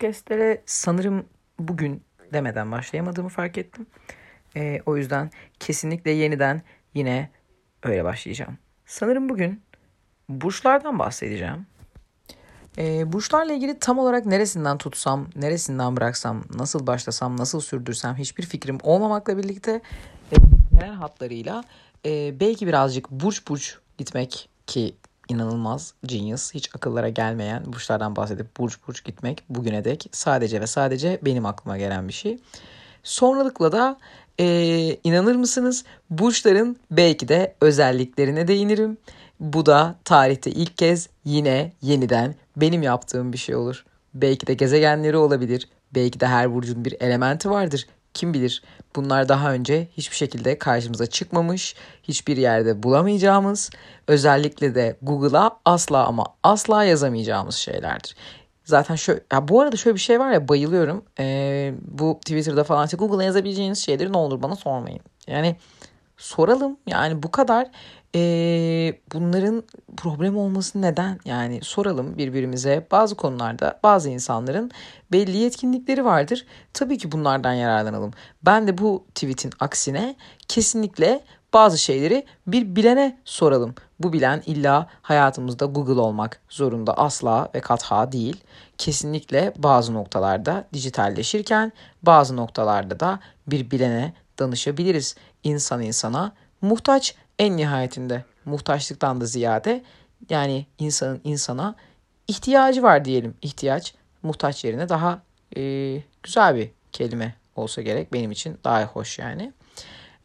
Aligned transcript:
podcastlere 0.00 0.62
sanırım 0.66 1.24
bugün 1.58 2.02
demeden 2.32 2.72
başlayamadığımı 2.72 3.28
fark 3.28 3.58
ettim. 3.58 3.86
Ee, 4.56 4.80
o 4.86 4.96
yüzden 4.96 5.30
kesinlikle 5.58 6.10
yeniden 6.10 6.62
yine 6.94 7.30
öyle 7.82 8.04
başlayacağım. 8.04 8.58
Sanırım 8.86 9.28
bugün 9.28 9.62
burçlardan 10.28 10.98
bahsedeceğim. 10.98 11.66
Ee, 12.78 13.12
burçlarla 13.12 13.52
ilgili 13.52 13.78
tam 13.78 13.98
olarak 13.98 14.26
neresinden 14.26 14.78
tutsam, 14.78 15.26
neresinden 15.36 15.96
bıraksam, 15.96 16.44
nasıl 16.54 16.86
başlasam, 16.86 17.36
nasıl 17.36 17.60
sürdürsem 17.60 18.14
hiçbir 18.14 18.42
fikrim 18.42 18.78
olmamakla 18.82 19.38
birlikte 19.38 19.80
e, 20.32 20.36
genel 20.72 20.94
hatlarıyla 20.94 21.64
e, 22.06 22.40
belki 22.40 22.66
birazcık 22.66 23.10
burç 23.10 23.48
burç 23.48 23.78
gitmek 23.98 24.48
ki 24.66 24.94
inanılmaz 25.30 25.94
genius 26.06 26.54
hiç 26.54 26.70
akıllara 26.76 27.08
gelmeyen 27.08 27.64
burçlardan 27.66 28.16
bahsedip 28.16 28.56
burç 28.56 28.78
burç 28.88 29.04
gitmek 29.04 29.42
bugüne 29.48 29.84
dek 29.84 30.06
sadece 30.12 30.60
ve 30.60 30.66
sadece 30.66 31.18
benim 31.22 31.46
aklıma 31.46 31.78
gelen 31.78 32.08
bir 32.08 32.12
şey. 32.12 32.38
Sonralıkla 33.02 33.72
da 33.72 33.98
e, 34.40 34.46
inanır 35.04 35.34
mısınız 35.34 35.84
burçların 36.10 36.76
belki 36.90 37.28
de 37.28 37.54
özelliklerine 37.60 38.48
değinirim. 38.48 38.98
Bu 39.40 39.66
da 39.66 39.94
tarihte 40.04 40.50
ilk 40.50 40.78
kez 40.78 41.08
yine 41.24 41.72
yeniden 41.82 42.34
benim 42.56 42.82
yaptığım 42.82 43.32
bir 43.32 43.38
şey 43.38 43.54
olur. 43.54 43.84
Belki 44.14 44.46
de 44.46 44.54
gezegenleri 44.54 45.16
olabilir. 45.16 45.68
Belki 45.94 46.20
de 46.20 46.26
her 46.26 46.54
burcun 46.54 46.84
bir 46.84 46.96
elementi 47.00 47.50
vardır. 47.50 47.86
Kim 48.14 48.34
bilir 48.34 48.62
bunlar 48.96 49.28
daha 49.28 49.52
önce 49.52 49.88
hiçbir 49.96 50.16
şekilde 50.16 50.58
karşımıza 50.58 51.06
çıkmamış, 51.06 51.74
hiçbir 52.02 52.36
yerde 52.36 52.82
bulamayacağımız, 52.82 53.70
özellikle 54.06 54.74
de 54.74 54.96
Google'a 55.02 55.50
asla 55.64 56.06
ama 56.06 56.24
asla 56.42 56.84
yazamayacağımız 56.84 57.54
şeylerdir. 57.54 58.16
Zaten 58.64 58.94
şöyle, 58.94 59.20
ya 59.32 59.48
bu 59.48 59.60
arada 59.60 59.76
şöyle 59.76 59.94
bir 59.94 60.00
şey 60.00 60.20
var 60.20 60.32
ya 60.32 60.48
bayılıyorum. 60.48 61.04
Ee, 61.18 61.74
bu 61.82 62.18
Twitter'da 62.20 62.64
falan 62.64 62.84
işte 62.84 62.96
Google'a 62.96 63.24
yazabileceğiniz 63.24 63.78
şeyleri 63.78 64.12
ne 64.12 64.16
olur 64.16 64.42
bana 64.42 64.56
sormayın. 64.56 65.00
Yani 65.26 65.56
soralım 66.16 66.76
yani 66.86 67.22
bu 67.22 67.30
kadar 67.30 67.70
e, 68.14 68.20
bunların 69.14 69.62
problem 69.96 70.36
olması 70.36 70.82
neden? 70.82 71.18
Yani 71.24 71.60
soralım 71.62 72.18
birbirimize 72.18 72.86
bazı 72.90 73.14
konularda 73.14 73.80
bazı 73.82 74.10
insanların 74.10 74.70
belli 75.12 75.36
yetkinlikleri 75.36 76.04
vardır. 76.04 76.46
Tabii 76.74 76.98
ki 76.98 77.12
bunlardan 77.12 77.52
yararlanalım. 77.52 78.10
Ben 78.42 78.68
de 78.68 78.78
bu 78.78 79.04
tweetin 79.14 79.50
aksine 79.60 80.16
kesinlikle 80.48 81.24
bazı 81.52 81.78
şeyleri 81.78 82.26
bir 82.46 82.76
bilene 82.76 83.18
soralım. 83.24 83.74
Bu 84.00 84.12
bilen 84.12 84.42
illa 84.46 84.86
hayatımızda 85.02 85.64
Google 85.64 86.00
olmak 86.00 86.40
zorunda 86.48 86.94
asla 86.94 87.48
ve 87.54 87.60
katha 87.60 88.12
değil. 88.12 88.40
Kesinlikle 88.78 89.52
bazı 89.56 89.94
noktalarda 89.94 90.64
dijitalleşirken 90.72 91.72
bazı 92.02 92.36
noktalarda 92.36 93.00
da 93.00 93.20
bir 93.46 93.70
bilene 93.70 94.14
danışabiliriz. 94.38 95.16
İnsan 95.44 95.82
insana 95.82 96.32
muhtaç 96.62 97.14
en 97.40 97.56
nihayetinde 97.56 98.24
muhtaçlıktan 98.44 99.20
da 99.20 99.26
ziyade 99.26 99.82
yani 100.30 100.66
insanın 100.78 101.20
insana 101.24 101.74
ihtiyacı 102.28 102.82
var 102.82 103.04
diyelim. 103.04 103.34
İhtiyaç 103.42 103.94
muhtaç 104.22 104.64
yerine 104.64 104.88
daha 104.88 105.22
e, 105.56 105.62
güzel 106.22 106.56
bir 106.56 106.70
kelime 106.92 107.34
olsa 107.56 107.82
gerek 107.82 108.12
benim 108.12 108.30
için 108.30 108.58
daha 108.64 108.84
hoş 108.84 109.18
yani. 109.18 109.52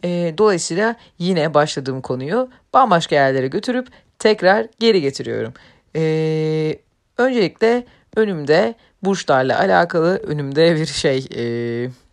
E, 0.04 0.34
dolayısıyla 0.38 0.96
yine 1.20 1.54
başladığım 1.54 2.02
konuyu 2.02 2.50
bambaşka 2.74 3.16
yerlere 3.16 3.48
götürüp 3.48 3.88
tekrar 4.20 4.68
geri 4.80 5.02
getiriyorum. 5.02 5.54
E, 5.96 6.80
öncelikle 7.18 7.86
önümde 8.16 8.76
burçlarla 9.04 9.60
alakalı 9.60 10.18
önümde 10.18 10.76
bir 10.76 10.86
şey 10.86 11.28
e, 11.36 11.44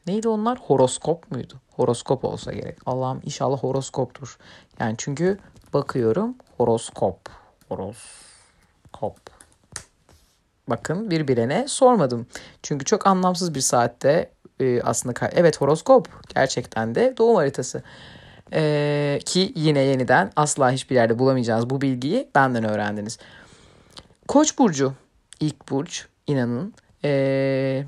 neydi 0.07 0.29
onlar 0.29 0.59
horoskop 0.59 1.31
muydu? 1.31 1.55
Horoskop 1.71 2.25
olsa 2.25 2.53
gerek. 2.53 2.79
Allah'ım 2.87 3.21
inşallah 3.25 3.59
horoskoptur. 3.59 4.39
Yani 4.82 4.94
çünkü 4.98 5.38
bakıyorum 5.75 6.34
horoskop. 6.56 7.19
Horoskop. 7.69 9.16
Bakın 10.69 11.10
birbirine 11.10 11.69
sormadım. 11.69 12.26
Çünkü 12.62 12.84
çok 12.84 13.06
anlamsız 13.06 13.54
bir 13.54 13.60
saatte 13.60 14.31
e, 14.60 14.82
aslında 14.82 15.31
evet 15.32 15.60
horoskop 15.60 16.09
gerçekten 16.34 16.94
de 16.94 17.15
doğum 17.19 17.37
haritası. 17.37 17.82
E, 18.53 19.19
ki 19.26 19.53
yine 19.56 19.78
yeniden 19.78 20.32
asla 20.37 20.70
hiçbir 20.70 20.94
yerde 20.94 21.19
bulamayacağınız 21.19 21.70
bu 21.70 21.81
bilgiyi 21.81 22.28
benden 22.34 22.64
öğrendiniz. 22.64 23.19
Koç 24.28 24.59
burcu 24.59 24.93
ilk 25.41 25.70
burç 25.70 26.06
inanın. 26.26 26.75
Eee 27.04 27.87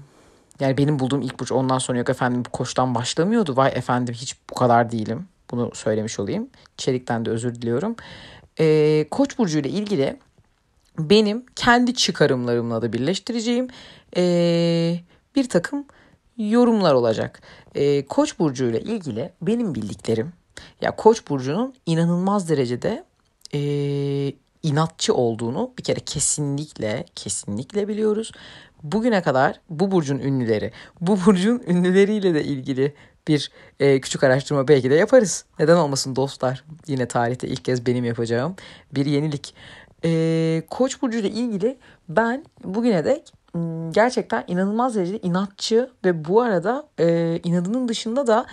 yani 0.61 0.79
benim 0.79 0.99
bulduğum 0.99 1.23
ilk 1.23 1.41
burç 1.41 1.53
ondan 1.53 1.79
sonra 1.79 1.99
yok 1.99 2.11
efendim 2.11 2.43
koçtan 2.53 2.95
başlamıyordu. 2.95 3.57
Vay 3.57 3.73
efendim 3.75 4.15
hiç 4.15 4.37
bu 4.51 4.55
kadar 4.55 4.93
değilim. 4.93 5.29
Bunu 5.57 5.75
söylemiş 5.75 6.21
olayım. 6.21 6.49
Çelik'ten 6.77 7.25
de 7.25 7.31
özür 7.31 7.55
diliyorum. 7.55 7.97
Ee, 8.61 9.07
Koç 9.11 9.39
burcu 9.39 9.59
ile 9.59 9.69
ilgili 9.69 10.17
benim 10.99 11.45
kendi 11.57 11.95
çıkarımlarımla 11.95 12.83
da 12.83 12.93
birleştireceğim 12.93 13.69
ee, 14.17 15.01
bir 15.37 15.49
takım 15.49 15.85
yorumlar 16.39 16.95
olacak. 16.95 17.43
Ee, 17.75 18.07
Koç 18.07 18.39
burcu 18.39 18.65
ile 18.65 18.81
ilgili 18.81 19.33
benim 19.43 19.75
bildiklerim 19.75 20.33
ya 20.81 20.97
Koç 20.97 21.29
burcunun 21.29 21.75
inanılmaz 21.87 22.49
derecede 22.49 23.05
e, 23.55 23.61
inatçı 24.63 25.15
olduğunu 25.15 25.73
bir 25.79 25.83
kere 25.83 26.01
kesinlikle 26.01 27.05
kesinlikle 27.15 27.89
biliyoruz 27.89 28.33
bugüne 28.85 29.23
kadar 29.23 29.61
bu 29.71 29.91
burcun 29.91 30.19
ünlüleri, 30.19 30.73
bu 31.01 31.19
burcun 31.27 31.63
ünlüleriyle 31.67 32.35
de 32.35 32.45
ilgili 32.45 32.95
bir 33.29 33.51
e, 33.81 34.01
küçük 34.01 34.25
araştırma 34.25 34.69
belki 34.69 34.91
de 34.91 34.95
yaparız. 34.95 35.45
Neden 35.59 35.77
olmasın 35.77 36.17
dostlar? 36.17 36.65
Yine 36.87 37.09
tarihte 37.09 37.49
ilk 37.49 37.65
kez 37.65 37.87
benim 37.87 38.05
yapacağım 38.05 38.57
bir 38.95 39.07
yenilik. 39.07 39.55
E, 40.05 40.63
Koç 40.71 41.03
burcu 41.03 41.19
ile 41.19 41.31
ilgili 41.31 41.79
ben 42.09 42.45
bugüne 42.65 43.05
dek 43.05 43.33
gerçekten 43.91 44.45
inanılmaz 44.49 44.95
derecede 44.95 45.19
inatçı 45.19 45.91
ve 46.05 46.25
bu 46.25 46.43
arada 46.43 46.89
e, 46.99 47.41
inadının 47.45 47.89
dışında 47.89 48.27
da 48.27 48.47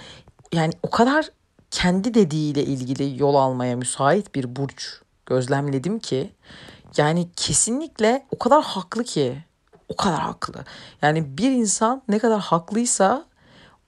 yani 0.54 0.74
o 0.84 0.90
kadar 0.90 1.30
kendi 1.72 2.14
dediğiyle 2.14 2.64
ilgili 2.64 3.20
yol 3.20 3.36
almaya 3.36 3.76
müsait 3.76 4.36
bir 4.36 4.56
burç 4.56 5.02
gözlemledim 5.26 6.00
ki 6.00 6.32
yani 6.98 7.28
kesinlikle 7.36 8.26
o 8.32 8.38
kadar 8.38 8.64
haklı 8.64 9.04
ki 9.04 9.38
o 9.90 9.96
kadar 9.96 10.20
haklı. 10.20 10.66
Yani 11.02 11.38
bir 11.38 11.52
insan 11.52 12.02
ne 12.08 12.20
kadar 12.20 12.40
haklıysa 12.40 13.26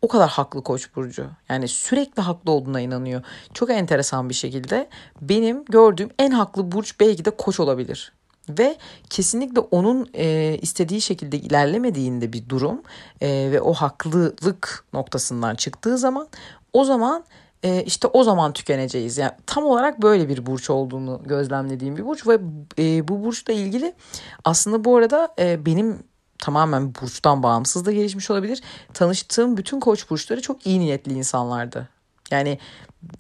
o 0.04 0.08
kadar 0.08 0.30
haklı 0.30 0.64
Koç 0.64 0.96
burcu. 0.96 1.26
Yani 1.50 1.68
sürekli 1.68 2.22
haklı 2.22 2.52
olduğuna 2.52 2.82
inanıyor. 2.82 3.22
Çok 3.54 3.70
enteresan 3.70 4.30
bir 4.30 4.34
şekilde 4.34 4.90
benim 5.22 5.66
gördüğüm 5.66 6.10
en 6.20 6.32
haklı 6.32 6.72
burç 6.72 7.00
belki 7.00 7.26
de 7.26 7.30
Koç 7.30 7.60
olabilir. 7.60 8.14
Ve 8.50 8.76
kesinlikle 9.10 9.60
onun 9.60 10.10
e, 10.14 10.58
istediği 10.62 11.02
şekilde 11.02 11.38
ilerlemediğinde 11.38 12.34
bir 12.34 12.50
durum 12.50 12.82
e, 13.22 13.28
ve 13.52 13.62
o 13.62 13.74
haklılık 13.74 14.86
noktasından 14.94 15.56
çıktığı 15.56 15.98
zaman 15.98 16.28
o 16.74 16.84
zaman 16.84 17.24
e, 17.64 17.84
işte 17.84 18.08
o 18.08 18.24
zaman 18.24 18.54
tükeneceğiz. 18.54 19.18
Yani 19.18 19.32
tam 19.46 19.66
olarak 19.66 20.02
böyle 20.02 20.30
bir 20.30 20.46
burç 20.46 20.70
olduğunu 20.70 21.22
gözlemlediğim 21.26 21.98
bir 21.98 22.06
burç 22.06 22.28
ve 22.28 22.40
e, 22.80 23.08
bu 23.08 23.24
burçla 23.24 23.54
ilgili 23.54 23.94
aslında 24.46 24.86
bu 24.86 24.98
arada 24.98 25.34
e, 25.40 25.66
benim 25.66 26.04
tamamen 26.44 26.96
burçtan 26.96 27.44
bağımsız 27.44 27.86
da 27.86 27.92
gelişmiş 27.92 28.32
olabilir. 28.32 28.62
Tanıştığım 28.94 29.58
bütün 29.58 29.80
koç 29.80 30.10
burçları 30.10 30.42
çok 30.42 30.68
iyi 30.68 30.80
niyetli 30.80 31.14
insanlardı. 31.14 31.90
Yani 32.32 32.60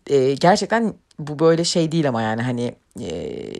e, 0.07 0.33
gerçekten 0.33 0.93
bu 1.19 1.39
böyle 1.39 1.63
şey 1.63 1.91
değil 1.91 2.09
ama 2.09 2.21
yani 2.21 2.41
hani 2.41 2.75
e, 2.99 3.15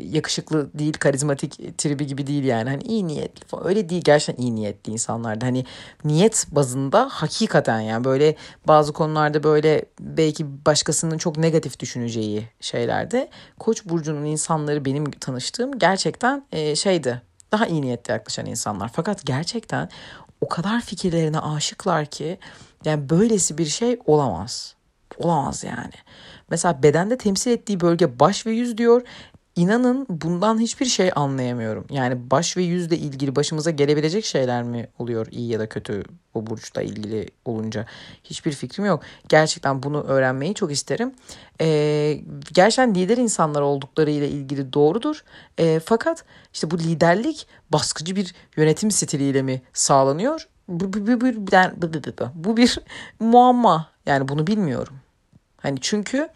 yakışıklı 0.09 0.69
değil, 0.73 0.93
karizmatik 0.93 1.77
tribi 1.77 2.07
gibi 2.07 2.27
değil 2.27 2.43
yani. 2.43 2.69
Hani 2.69 2.83
iyi 2.83 3.07
niyetli 3.07 3.47
falan. 3.47 3.67
Öyle 3.67 3.89
değil 3.89 4.01
gerçekten 4.05 4.43
iyi 4.43 4.55
niyetli 4.55 4.91
insanlardı. 4.91 5.45
Hani 5.45 5.65
niyet 6.03 6.45
bazında 6.51 7.09
hakikaten 7.11 7.79
yani 7.79 8.03
böyle 8.03 8.35
bazı 8.67 8.93
konularda 8.93 9.43
böyle 9.43 9.85
belki 9.99 10.65
başkasının 10.65 11.17
çok 11.17 11.37
negatif 11.37 11.79
düşüneceği 11.79 12.49
şeylerde 12.59 13.29
Koç 13.59 13.85
burcunun 13.85 14.25
insanları 14.25 14.85
benim 14.85 15.11
tanıştığım 15.11 15.79
gerçekten 15.79 16.45
e, 16.51 16.75
şeydi. 16.75 17.21
Daha 17.53 17.67
iyi 17.67 17.81
niyetli 17.81 18.11
yaklaşan 18.11 18.45
insanlar. 18.45 18.91
Fakat 18.93 19.25
gerçekten 19.25 19.89
o 20.41 20.49
kadar 20.49 20.81
fikirlerine 20.81 21.39
aşıklar 21.39 22.05
ki 22.05 22.39
yani 22.85 23.09
böylesi 23.09 23.57
bir 23.57 23.65
şey 23.65 23.99
olamaz. 24.05 24.75
Olamaz 25.17 25.63
yani. 25.63 25.93
Mesela 26.49 26.83
bedende 26.83 27.17
temsil 27.17 27.51
ettiği 27.51 27.79
bölge 27.79 28.19
baş 28.19 28.45
ve 28.45 28.51
yüz 28.51 28.77
diyor. 28.77 29.01
İnanın 29.55 30.07
bundan 30.09 30.59
hiçbir 30.59 30.85
şey 30.85 31.11
anlayamıyorum. 31.15 31.85
Yani 31.89 32.31
baş 32.31 32.57
ve 32.57 32.63
yüzle 32.63 32.97
ilgili 32.97 33.35
başımıza 33.35 33.71
gelebilecek 33.71 34.25
şeyler 34.25 34.63
mi 34.63 34.87
oluyor 34.99 35.27
iyi 35.31 35.49
ya 35.49 35.59
da 35.59 35.69
kötü 35.69 36.03
o 36.33 36.47
burçla 36.47 36.81
ilgili 36.81 37.27
olunca 37.45 37.85
hiçbir 38.23 38.51
fikrim 38.51 38.85
yok. 38.85 39.03
Gerçekten 39.29 39.83
bunu 39.83 40.03
öğrenmeyi 40.03 40.53
çok 40.53 40.71
isterim. 40.71 41.13
Ee, 41.61 42.21
gerçekten 42.53 42.95
lider 42.95 43.17
insanlar 43.17 43.61
oldukları 43.61 44.11
ile 44.11 44.29
ilgili 44.29 44.73
doğrudur. 44.73 45.23
Ee, 45.59 45.81
fakat 45.85 46.25
işte 46.53 46.71
bu 46.71 46.79
liderlik 46.79 47.47
baskıcı 47.69 48.15
bir 48.15 48.35
yönetim 48.57 48.91
stiliyle 48.91 49.41
mi 49.41 49.61
sağlanıyor? 49.73 50.47
Bu, 50.67 50.93
bu, 50.93 51.07
bu, 51.07 51.21
bu, 51.21 51.47
bu, 51.81 52.29
bu 52.35 52.57
bir 52.57 52.79
muamma. 53.19 53.89
Yani 54.05 54.27
bunu 54.27 54.47
bilmiyorum. 54.47 54.95
Hani 55.57 55.77
çünkü 55.81 56.29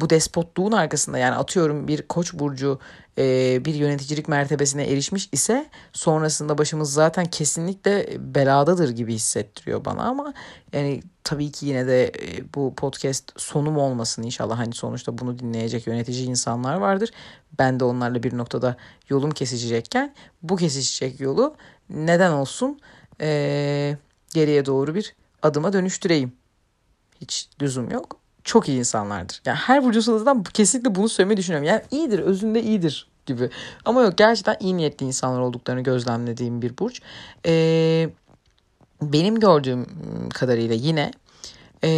bu 0.00 0.10
despotluğun 0.10 0.72
arkasında 0.72 1.18
yani 1.18 1.34
atıyorum 1.34 1.88
bir 1.88 2.02
koç 2.02 2.34
burcu 2.34 2.78
e, 3.18 3.64
bir 3.64 3.74
yöneticilik 3.74 4.28
mertebesine 4.28 4.84
erişmiş 4.84 5.28
ise 5.32 5.66
sonrasında 5.92 6.58
başımız 6.58 6.92
zaten 6.92 7.24
kesinlikle 7.24 8.16
beladadır 8.18 8.88
gibi 8.88 9.14
hissettiriyor 9.14 9.84
bana 9.84 10.02
ama 10.02 10.34
yani 10.72 11.02
tabii 11.24 11.52
ki 11.52 11.66
yine 11.66 11.86
de 11.86 12.04
e, 12.04 12.54
bu 12.54 12.74
podcast 12.74 13.40
sonum 13.40 13.78
olmasın 13.78 14.22
inşallah 14.22 14.58
hani 14.58 14.74
sonuçta 14.74 15.18
bunu 15.18 15.38
dinleyecek 15.38 15.86
yönetici 15.86 16.26
insanlar 16.26 16.74
vardır. 16.74 17.10
Ben 17.58 17.80
de 17.80 17.84
onlarla 17.84 18.22
bir 18.22 18.36
noktada 18.38 18.76
yolum 19.08 19.30
kesişecekken 19.30 20.14
bu 20.42 20.56
kesişecek 20.56 21.20
yolu 21.20 21.56
neden 21.90 22.30
olsun 22.30 22.80
e, 23.20 23.96
geriye 24.34 24.66
doğru 24.66 24.94
bir 24.94 25.14
adıma 25.42 25.72
dönüştüreyim. 25.72 26.32
Hiç 27.20 27.48
lüzum 27.62 27.90
yok 27.90 28.23
çok 28.44 28.68
iyi 28.68 28.78
insanlardır. 28.78 29.42
Yani 29.44 29.56
her 29.56 29.92
sınıfından 29.92 30.42
kesinlikle 30.42 30.94
bunu 30.94 31.08
söylemeyi 31.08 31.36
düşünüyorum. 31.36 31.68
Yani 31.68 31.82
iyidir, 31.90 32.18
özünde 32.18 32.62
iyidir 32.62 33.08
gibi. 33.26 33.50
Ama 33.84 34.02
yok 34.02 34.18
gerçekten 34.18 34.56
iyi 34.60 34.76
niyetli 34.76 35.06
insanlar 35.06 35.40
olduklarını 35.40 35.82
gözlemlediğim 35.82 36.62
bir 36.62 36.78
burç. 36.78 37.00
Ee, 37.46 38.10
benim 39.02 39.40
gördüğüm 39.40 39.86
kadarıyla 40.30 40.74
yine 40.74 41.10
e, 41.84 41.90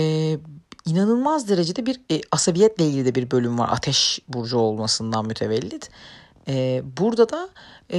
inanılmaz 0.87 1.49
derecede 1.49 1.87
bir 1.87 2.01
e, 2.11 2.21
asabiyetle 2.31 2.87
ilgili 2.87 3.05
de 3.05 3.15
bir 3.15 3.31
bölüm 3.31 3.59
var. 3.59 3.69
Ateş 3.73 4.21
burcu 4.29 4.59
olmasından 4.59 5.27
mütevellit. 5.27 5.91
E, 6.49 6.83
burada 6.97 7.29
da 7.29 7.49
e, 7.93 7.99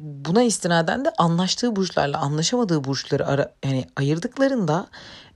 buna 0.00 0.42
istinaden 0.42 1.04
de 1.04 1.10
anlaştığı 1.18 1.76
burçlarla 1.76 2.18
anlaşamadığı 2.18 2.84
burçları 2.84 3.26
ara, 3.26 3.52
yani 3.64 3.84
ayırdıklarında 3.96 4.86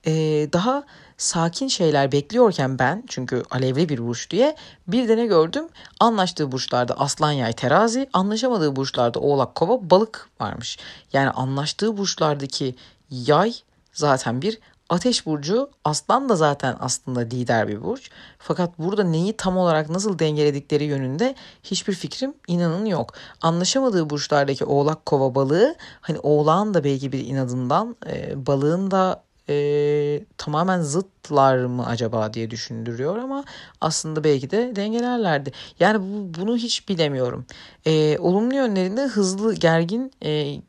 e, 0.06 0.12
daha 0.52 0.84
sakin 1.18 1.68
şeyler 1.68 2.12
bekliyorken 2.12 2.78
ben 2.78 3.04
çünkü 3.06 3.42
alevli 3.50 3.88
bir 3.88 4.06
burç 4.06 4.30
diye 4.30 4.56
bir 4.88 5.08
de 5.08 5.16
ne 5.16 5.26
gördüm? 5.26 5.68
Anlaştığı 6.00 6.52
burçlarda 6.52 6.94
aslan 6.94 7.32
yay 7.32 7.52
terazi, 7.52 8.08
anlaşamadığı 8.12 8.76
burçlarda 8.76 9.20
oğlak 9.20 9.54
kova 9.54 9.90
balık 9.90 10.28
varmış. 10.40 10.78
Yani 11.12 11.30
anlaştığı 11.30 11.96
burçlardaki 11.96 12.74
yay 13.10 13.54
zaten 13.92 14.42
bir 14.42 14.58
Ateş 14.88 15.26
burcu 15.26 15.70
aslan 15.84 16.28
da 16.28 16.36
zaten 16.36 16.76
aslında 16.80 17.20
lider 17.20 17.68
bir 17.68 17.84
burç. 17.84 18.10
Fakat 18.38 18.78
burada 18.78 19.04
neyi 19.04 19.36
tam 19.36 19.56
olarak 19.56 19.90
nasıl 19.90 20.18
dengeledikleri 20.18 20.84
yönünde 20.84 21.34
hiçbir 21.62 21.94
fikrim 21.94 22.34
inanın 22.46 22.84
yok. 22.84 23.14
Anlaşamadığı 23.42 24.10
burçlardaki 24.10 24.64
oğlak 24.64 25.06
kova 25.06 25.34
balığı 25.34 25.74
hani 26.00 26.18
oğlağın 26.18 26.74
da 26.74 26.84
belki 26.84 27.12
bir 27.12 27.26
inadından 27.26 27.96
e, 28.06 28.46
balığın 28.46 28.90
da 28.90 29.22
e, 29.48 30.24
tamamen 30.38 30.82
zıtlar 30.82 31.58
mı 31.58 31.86
acaba 31.86 32.34
diye 32.34 32.50
düşündürüyor 32.50 33.18
ama 33.18 33.44
aslında 33.80 34.24
belki 34.24 34.50
de 34.50 34.76
dengelerlerdi. 34.76 35.52
Yani 35.80 36.00
bu, 36.00 36.40
bunu 36.40 36.56
hiç 36.56 36.88
bilemiyorum. 36.88 37.46
E, 37.86 38.18
olumlu 38.18 38.54
yönlerinde 38.54 39.02
hızlı, 39.02 39.54
gergin, 39.54 40.12
e, 40.24 40.60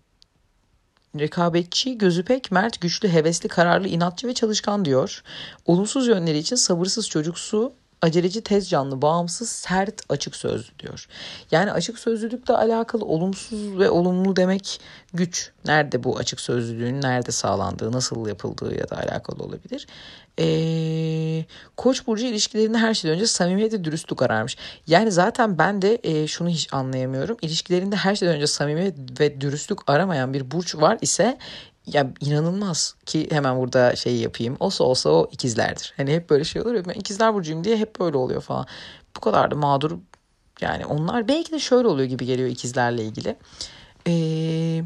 rekabetçi, 1.20 1.98
gözü 1.98 2.26
pek, 2.26 2.52
mert, 2.52 2.82
güçlü, 2.82 3.10
hevesli, 3.10 3.50
kararlı, 3.50 3.88
inatçı 3.88 4.28
ve 4.28 4.34
çalışkan 4.34 4.86
diyor. 4.86 5.24
Olumsuz 5.66 6.08
yönleri 6.08 6.38
için 6.38 6.56
sabırsız, 6.56 7.10
çocuksu, 7.10 7.74
aceleci, 8.02 8.42
tez 8.42 8.70
canlı, 8.70 9.02
bağımsız, 9.02 9.50
sert, 9.50 10.02
açık 10.10 10.36
sözlü 10.36 10.80
diyor. 10.80 11.08
Yani 11.52 11.72
açık 11.72 12.00
sözlülükle 12.00 12.54
alakalı 12.54 13.06
olumsuz 13.06 13.80
ve 13.80 13.90
olumlu 13.90 14.36
demek 14.36 14.82
güç. 15.14 15.52
Nerede 15.66 16.04
bu 16.04 16.18
açık 16.18 16.40
sözlülüğün 16.40 17.02
nerede 17.02 17.32
sağlandığı, 17.32 17.92
nasıl 17.92 18.28
yapıldığı 18.28 18.76
ya 18.78 18.90
da 18.90 18.98
alakalı 18.98 19.44
olabilir. 19.44 19.88
Ee, 20.40 21.46
Koç 21.78 22.08
burcu 22.08 22.26
ilişkilerinde 22.26 22.78
her 22.78 22.94
şeyden 22.94 23.16
önce 23.16 23.28
samimiyet 23.28 23.74
ve 23.74 23.84
dürüstlük 23.84 24.22
ararmış. 24.22 24.58
Yani 24.88 25.12
zaten 25.12 25.58
ben 25.58 25.82
de 25.82 26.00
e, 26.04 26.28
şunu 26.28 26.50
hiç 26.50 26.74
anlayamıyorum. 26.74 27.38
İlişkilerinde 27.42 27.96
her 27.96 28.16
şeyden 28.16 28.36
önce 28.36 28.48
samimiyet 28.48 29.20
ve 29.20 29.42
dürüstlük 29.42 29.90
aramayan 29.90 30.34
bir 30.34 30.52
burç 30.52 30.76
var 30.76 30.98
ise 31.02 31.38
ya 31.94 32.14
inanılmaz 32.22 32.96
ki 33.06 33.28
hemen 33.32 33.60
burada 33.60 33.96
şey 33.96 34.16
yapayım. 34.16 34.58
Olsa 34.60 34.84
olsa 34.84 35.10
o 35.10 35.30
ikizlerdir. 35.32 35.94
Hani 35.98 36.14
hep 36.14 36.30
böyle 36.30 36.44
şey 36.44 36.62
olur 36.62 36.74
ya 36.74 36.86
ben 36.86 36.94
ikizler 36.94 37.34
burcuyum 37.34 37.64
diye 37.64 37.78
hep 37.78 38.00
böyle 38.00 38.18
oluyor 38.18 38.42
falan. 38.42 38.66
Bu 39.18 39.20
kadar 39.20 39.52
da 39.52 39.56
mağdur 39.56 39.92
yani 40.62 40.86
onlar 40.86 41.28
belki 41.28 41.52
de 41.52 41.60
şöyle 41.60 41.88
oluyor 41.88 42.10
gibi 42.10 42.26
geliyor 42.26 42.50
ikizlerle 42.50 43.04
ilgili. 43.04 43.36
Eee 44.06 44.84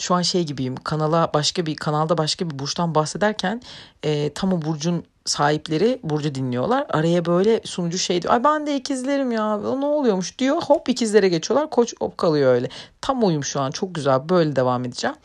şu 0.00 0.14
an 0.14 0.22
şey 0.22 0.44
gibiyim 0.44 0.76
kanala 0.76 1.30
başka 1.34 1.66
bir 1.66 1.76
kanalda 1.76 2.18
başka 2.18 2.50
bir 2.50 2.58
burçtan 2.58 2.94
bahsederken 2.94 3.62
e, 4.02 4.32
tam 4.34 4.52
o 4.52 4.62
burcun 4.62 5.04
sahipleri 5.28 6.00
Burcu 6.02 6.34
dinliyorlar. 6.34 6.86
Araya 6.88 7.24
böyle 7.24 7.60
sunucu 7.64 7.98
şey 7.98 8.22
diyor. 8.22 8.34
Ay 8.34 8.44
ben 8.44 8.66
de 8.66 8.76
ikizlerim 8.76 9.32
ya. 9.32 9.58
O 9.58 9.80
ne 9.80 9.86
oluyormuş 9.86 10.38
diyor. 10.38 10.62
Hop 10.62 10.88
ikizlere 10.88 11.28
geçiyorlar. 11.28 11.70
Koç 11.70 11.94
hop 12.00 12.18
kalıyor 12.18 12.54
öyle. 12.54 12.68
Tam 13.00 13.24
uyum 13.24 13.44
şu 13.44 13.60
an. 13.60 13.70
Çok 13.70 13.94
güzel. 13.94 14.28
Böyle 14.28 14.56
devam 14.56 14.84
edeceğim. 14.84 15.16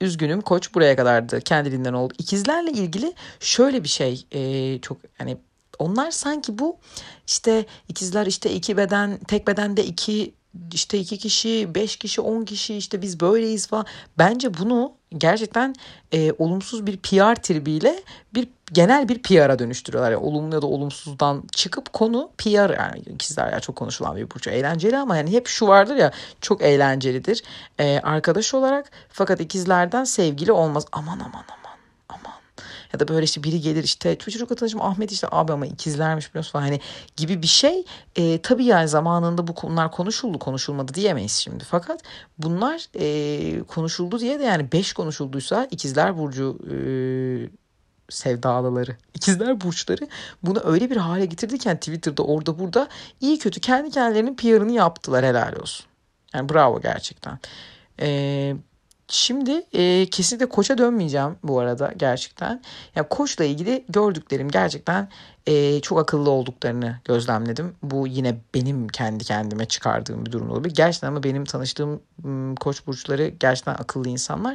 Üzgünüm 0.00 0.40
koç 0.40 0.74
buraya 0.74 0.96
kadardı. 0.96 1.40
Kendiliğinden 1.40 1.92
oldu. 1.92 2.14
İkizlerle 2.18 2.70
ilgili 2.70 3.12
şöyle 3.40 3.82
bir 3.82 3.88
şey 3.88 4.26
e, 4.32 4.78
çok 4.80 4.98
hani 5.18 5.36
onlar 5.78 6.10
sanki 6.10 6.58
bu 6.58 6.78
işte 7.26 7.66
ikizler 7.88 8.26
işte 8.26 8.52
iki 8.52 8.76
beden 8.76 9.18
tek 9.18 9.46
bedende 9.46 9.84
iki 9.84 10.34
işte 10.72 10.98
iki 10.98 11.18
kişi, 11.18 11.74
beş 11.74 11.96
kişi, 11.96 12.20
on 12.20 12.44
kişi 12.44 12.76
işte 12.76 13.02
biz 13.02 13.20
böyleyiz 13.20 13.66
falan. 13.66 13.86
Bence 14.18 14.58
bunu 14.58 14.92
gerçekten 15.18 15.74
e, 16.12 16.32
olumsuz 16.32 16.86
bir 16.86 16.96
PR 16.96 17.34
tribiyle 17.42 18.02
bir 18.34 18.48
genel 18.72 19.08
bir 19.08 19.22
PR'a 19.22 19.58
dönüştürüyorlar. 19.58 20.12
Yani 20.12 20.22
olumlu 20.22 20.54
ya 20.54 20.62
da 20.62 20.66
olumsuzdan 20.66 21.42
çıkıp 21.52 21.92
konu 21.92 22.30
PR 22.38 22.78
yani 22.78 22.98
ikizler 22.98 23.52
ya 23.52 23.60
çok 23.60 23.76
konuşulan 23.76 24.16
bir 24.16 24.30
burcu. 24.30 24.50
Eğlenceli 24.50 24.96
ama 24.96 25.16
yani 25.16 25.32
hep 25.32 25.46
şu 25.46 25.66
vardır 25.66 25.96
ya 25.96 26.12
çok 26.40 26.62
eğlencelidir. 26.62 27.42
E, 27.78 28.00
arkadaş 28.00 28.54
olarak 28.54 28.90
fakat 29.08 29.40
ikizlerden 29.40 30.04
sevgili 30.04 30.52
olmaz. 30.52 30.86
Aman 30.92 31.20
aman 31.20 31.44
aman 31.48 31.65
ya 32.96 33.00
da 33.00 33.08
böyle 33.08 33.24
işte 33.24 33.42
biri 33.42 33.60
gelir 33.60 33.84
işte 33.84 34.18
çocuk 34.18 34.52
arkadaşım 34.52 34.82
Ahmet 34.82 35.12
işte 35.12 35.28
abi 35.30 35.52
ama 35.52 35.66
ikizlermiş 35.66 36.30
biliyorsun 36.30 36.52
falan 36.52 36.62
hani 36.62 36.80
gibi 37.16 37.42
bir 37.42 37.46
şey. 37.46 37.84
E, 38.16 38.42
tabii 38.42 38.64
yani 38.64 38.88
zamanında 38.88 39.46
bu 39.46 39.54
konular 39.54 39.92
konuşuldu 39.92 40.38
konuşulmadı 40.38 40.94
diyemeyiz 40.94 41.32
şimdi. 41.32 41.64
Fakat 41.64 42.00
bunlar 42.38 42.86
e, 42.94 43.62
konuşuldu 43.62 44.20
diye 44.20 44.40
de 44.40 44.44
yani 44.44 44.72
beş 44.72 44.92
konuşulduysa 44.92 45.68
ikizler 45.70 46.18
burcu 46.18 46.58
e, 46.70 46.76
sevdalıları, 48.08 48.96
ikizler 49.14 49.60
burçları 49.60 50.08
bunu 50.42 50.60
öyle 50.64 50.90
bir 50.90 50.96
hale 50.96 51.26
getirdikken 51.26 51.76
Twitter'da 51.76 52.22
orada 52.22 52.58
burada 52.58 52.88
iyi 53.20 53.38
kötü 53.38 53.60
kendi 53.60 53.90
kendilerinin 53.90 54.36
PR'ını 54.36 54.72
yaptılar 54.72 55.24
helal 55.24 55.56
olsun. 55.60 55.86
Yani 56.34 56.48
bravo 56.48 56.80
gerçekten. 56.80 57.38
Ee, 58.00 58.56
Şimdi 59.08 59.62
e, 59.72 60.06
kesinlikle 60.10 60.46
koça 60.46 60.78
dönmeyeceğim 60.78 61.36
bu 61.42 61.60
arada 61.60 61.92
gerçekten. 61.96 62.50
Ya 62.50 62.60
yani 62.96 63.06
koçla 63.08 63.44
ilgili 63.44 63.84
gördüklerim 63.88 64.48
gerçekten 64.48 65.08
e, 65.46 65.80
çok 65.80 65.98
akıllı 65.98 66.30
olduklarını 66.30 66.96
gözlemledim. 67.04 67.74
Bu 67.82 68.06
yine 68.06 68.36
benim 68.54 68.88
kendi 68.88 69.24
kendime 69.24 69.64
çıkardığım 69.64 70.26
bir 70.26 70.32
durum 70.32 70.50
olabilir. 70.50 70.74
Gerçekten 70.74 71.08
ama 71.08 71.22
benim 71.22 71.44
tanıştığım 71.44 72.00
koç 72.54 72.86
burçları 72.86 73.28
gerçekten 73.28 73.74
akıllı 73.74 74.08
insanlar 74.08 74.52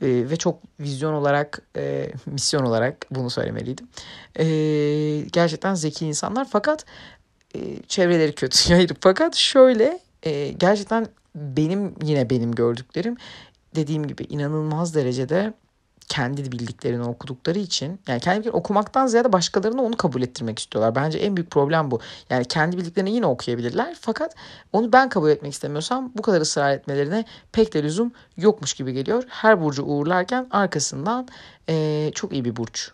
e, 0.00 0.30
ve 0.30 0.36
çok 0.36 0.58
vizyon 0.80 1.12
olarak, 1.12 1.62
e, 1.76 2.12
misyon 2.26 2.62
olarak 2.62 3.06
bunu 3.10 3.30
söylemeliydim. 3.30 3.88
E, 4.38 4.44
gerçekten 5.32 5.74
zeki 5.74 6.06
insanlar 6.06 6.46
fakat 6.50 6.84
e, 7.54 7.82
çevreleri 7.88 8.34
kötü. 8.34 8.74
Hayır 8.74 8.90
fakat 9.00 9.34
şöyle 9.34 10.00
e, 10.22 10.48
gerçekten 10.48 11.06
benim 11.34 11.94
yine 12.02 12.30
benim 12.30 12.52
gördüklerim 12.52 13.16
dediğim 13.74 14.06
gibi 14.06 14.24
inanılmaz 14.24 14.94
derecede 14.94 15.54
kendi 16.08 16.52
bildiklerini 16.52 17.02
okudukları 17.02 17.58
için 17.58 18.00
yani 18.08 18.20
kendi 18.20 18.36
bildiklerini 18.36 18.56
okumaktan 18.56 19.06
ziyade 19.06 19.32
başkalarına 19.32 19.82
onu 19.82 19.96
kabul 19.96 20.22
ettirmek 20.22 20.58
istiyorlar. 20.58 20.94
Bence 20.94 21.18
en 21.18 21.36
büyük 21.36 21.50
problem 21.50 21.90
bu. 21.90 22.00
Yani 22.30 22.44
kendi 22.44 22.78
bildiklerini 22.78 23.10
yine 23.10 23.26
okuyabilirler 23.26 23.96
fakat 24.00 24.34
onu 24.72 24.92
ben 24.92 25.08
kabul 25.08 25.30
etmek 25.30 25.52
istemiyorsam 25.52 26.12
bu 26.16 26.22
kadar 26.22 26.40
ısrar 26.40 26.72
etmelerine 26.72 27.24
pek 27.52 27.74
de 27.74 27.82
lüzum 27.82 28.12
yokmuş 28.36 28.74
gibi 28.74 28.92
geliyor. 28.92 29.24
Her 29.28 29.62
burcu 29.62 29.82
uğurlarken 29.82 30.46
arkasından 30.50 31.28
ee, 31.68 32.10
çok 32.14 32.32
iyi 32.32 32.44
bir 32.44 32.56
burç 32.56 32.92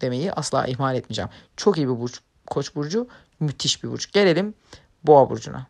demeyi 0.00 0.32
asla 0.32 0.66
ihmal 0.66 0.96
etmeyeceğim. 0.96 1.30
Çok 1.56 1.76
iyi 1.78 1.88
bir 1.88 2.00
burç. 2.00 2.20
Koç 2.46 2.74
burcu 2.74 3.08
müthiş 3.40 3.84
bir 3.84 3.90
burç. 3.90 4.12
Gelelim 4.12 4.54
Boğa 5.04 5.30
burcuna. 5.30 5.66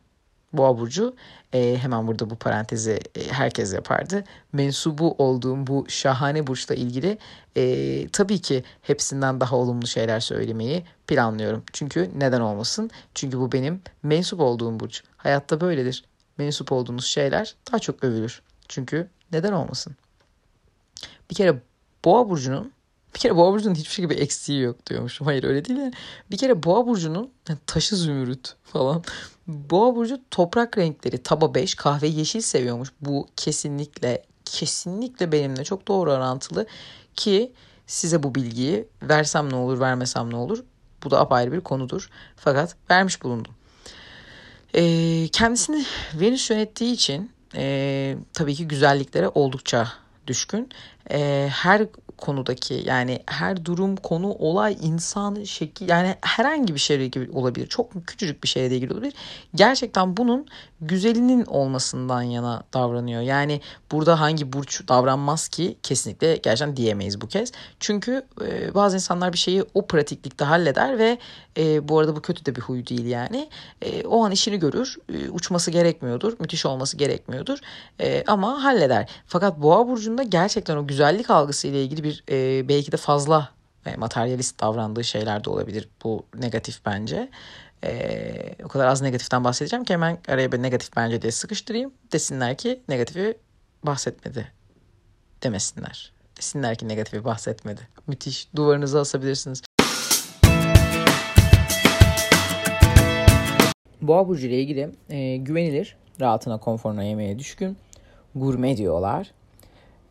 Boğa 0.53 0.79
burcu 0.79 1.15
e, 1.53 1.79
hemen 1.79 2.07
burada 2.07 2.31
bu 2.31 2.37
parantezi 2.37 3.01
e, 3.15 3.29
herkes 3.29 3.75
yapardı. 3.75 4.25
Mensubu 4.53 5.15
olduğum 5.19 5.67
bu 5.67 5.85
şahane 5.89 6.47
burçla 6.47 6.75
ilgili 6.75 7.19
e, 7.57 8.09
tabii 8.09 8.39
ki 8.39 8.65
hepsinden 8.83 9.41
daha 9.41 9.57
olumlu 9.57 9.87
şeyler 9.87 10.21
söylemeyi 10.21 10.85
planlıyorum. 11.07 11.65
Çünkü 11.73 12.11
neden 12.17 12.41
olmasın? 12.41 12.91
Çünkü 13.15 13.39
bu 13.39 13.53
benim 13.53 13.83
mensup 14.03 14.41
olduğum 14.41 14.81
burç. 14.81 15.03
Hayatta 15.17 15.61
böyledir. 15.61 16.05
Mensup 16.39 16.73
olduğunuz 16.73 17.07
şeyler 17.07 17.55
daha 17.73 17.79
çok 17.79 18.05
övülür. 18.05 18.43
Çünkü 18.69 19.09
neden 19.33 19.53
olmasın? 19.53 19.97
Bir 21.31 21.35
kere 21.35 21.61
Boğa 22.05 22.31
burcunun 22.31 22.73
bir 23.15 23.19
kere 23.19 23.37
Boğa 23.37 23.53
burcunun 23.53 23.75
hiçbir 23.75 23.91
şey 23.91 24.05
gibi 24.05 24.15
eksiği 24.15 24.61
yok 24.61 24.87
diyormuşum. 24.87 25.27
Hayır 25.27 25.45
öyle 25.45 25.65
değil 25.65 25.79
de. 25.79 25.93
Bir 26.31 26.37
kere 26.37 26.63
Boğa 26.63 26.87
burcunun 26.87 27.31
taşı 27.67 27.97
zümrüt 27.97 28.55
falan. 28.65 29.05
Boğa 29.47 29.97
burcu 29.97 30.21
toprak 30.31 30.79
renkleri 30.79 31.23
taba 31.23 31.55
5 31.55 31.75
kahve 31.75 32.07
yeşil 32.07 32.41
seviyormuş. 32.41 32.89
Bu 33.01 33.29
kesinlikle 33.37 34.23
kesinlikle 34.45 35.33
benimle 35.33 35.65
çok 35.65 35.89
doğru 35.89 36.13
orantılı 36.13 36.67
ki 37.17 37.53
size 37.87 38.23
bu 38.23 38.35
bilgiyi 38.35 38.89
versem 39.03 39.53
ne 39.53 39.57
olur 39.57 39.81
vermesem 39.81 40.31
ne 40.31 40.37
olur 40.37 40.65
bu 41.05 41.11
da 41.11 41.21
apayrı 41.21 41.53
bir 41.53 41.61
konudur. 41.61 42.11
Fakat 42.37 42.77
vermiş 42.91 43.23
bulundum. 43.23 43.55
Ee, 44.75 45.29
kendisini 45.33 45.85
Venüs 46.15 46.51
yönettiği 46.51 46.93
için 46.93 47.31
e, 47.55 48.17
tabii 48.33 48.55
ki 48.55 48.69
güzelliklere 48.69 49.29
oldukça 49.29 49.93
düşkün. 50.27 50.69
E, 51.11 51.49
her 51.53 51.87
konudaki 52.23 52.83
yani 52.87 53.23
her 53.27 53.65
durum, 53.65 53.97
konu, 53.97 54.33
olay, 54.33 54.77
insan, 54.83 55.45
şekil 55.45 55.89
yani 55.89 56.15
herhangi 56.21 56.75
bir 56.75 56.81
şeyle 56.81 57.05
ilgili 57.05 57.31
olabilir. 57.31 57.67
Çok 57.67 58.07
küçücük 58.07 58.43
bir 58.43 58.49
şeyle 58.49 58.77
ilgili 58.77 58.93
olabilir. 58.93 59.15
Gerçekten 59.55 60.17
bunun 60.17 60.47
güzelinin 60.81 61.45
olmasından 61.45 62.23
yana 62.23 62.63
davranıyor. 62.75 63.23
Yani 63.23 63.61
burada 63.93 64.21
hangi 64.21 64.53
burç 64.53 64.89
davranmaz 64.89 65.49
ki 65.49 65.77
kesinlikle 65.83 66.37
gerçekten 66.37 66.77
diyemeyiz 66.77 67.21
bu 67.21 67.29
kez. 67.29 67.53
Çünkü 67.81 68.23
e, 68.45 68.75
bazı 68.75 68.97
insanlar 68.97 69.33
bir 69.33 69.39
şeyi 69.39 69.65
o 69.75 69.87
pratiklikte 69.87 70.45
halleder 70.45 70.99
ve 70.99 71.19
e, 71.57 71.89
bu 71.89 71.99
arada 71.99 72.17
bu 72.17 72.21
kötü 72.23 72.47
de 72.47 72.57
bir 72.57 72.61
huy 72.61 72.87
değil 72.87 73.07
yani. 73.07 73.49
E, 73.83 74.07
o 74.07 74.25
an 74.25 74.33
işini 74.33 74.59
görür. 74.59 74.97
E, 75.13 75.31
uçması 75.31 75.71
gerekmiyordur. 75.71 76.33
Müthiş 76.41 76.67
olması 76.67 76.97
gerekmiyordur. 76.97 77.59
E, 78.01 78.25
ama 78.27 78.65
halleder. 78.65 79.11
Fakat 79.27 79.63
boğa 79.63 79.89
burcunda 79.89 80.23
gerçekten 80.23 80.77
o 80.77 80.87
güzellik 80.87 81.31
algısı 81.31 81.69
ile 81.69 81.83
ilgili 81.83 82.05
bir 82.05 82.12
e, 82.31 82.69
belki 82.69 82.93
de 82.93 82.97
fazla 82.97 83.51
e, 83.87 83.97
materyalist 83.97 84.61
davrandığı 84.61 85.05
şeyler 85.05 85.45
de 85.45 85.51
olabilir. 85.51 85.89
Bu 86.05 86.27
negatif 86.35 86.87
bence. 86.87 87.31
Ee, 87.85 88.55
o 88.65 88.69
kadar 88.69 88.87
az 88.87 89.03
negatiften 89.03 89.45
bahsedeceğim 89.45 89.85
ki 89.85 89.93
hemen 89.93 90.19
araya 90.29 90.53
bir 90.53 90.63
negatif 90.63 90.97
bence 90.97 91.23
diye 91.23 91.33
sıkıştırayım. 91.33 91.93
Desinler 92.13 92.57
ki 92.57 92.83
negatifi 92.89 93.39
bahsetmedi 93.83 94.53
demesinler. 95.43 96.13
Desinler 96.39 96.77
ki 96.77 96.89
negatifi 96.89 97.25
bahsetmedi. 97.25 97.89
Müthiş. 98.07 98.49
Duvarınıza 98.57 99.01
asabilirsiniz. 99.01 99.63
Boğa 104.03 104.29
burcu 104.29 104.47
ile 104.47 104.61
ilgili 104.61 104.91
e, 105.11 105.37
güvenilir, 105.37 105.97
rahatına, 106.21 106.59
konforuna, 106.59 107.03
yemeğe 107.03 107.39
düşkün, 107.39 107.77
gurme 108.35 108.77
diyorlar. 108.77 109.31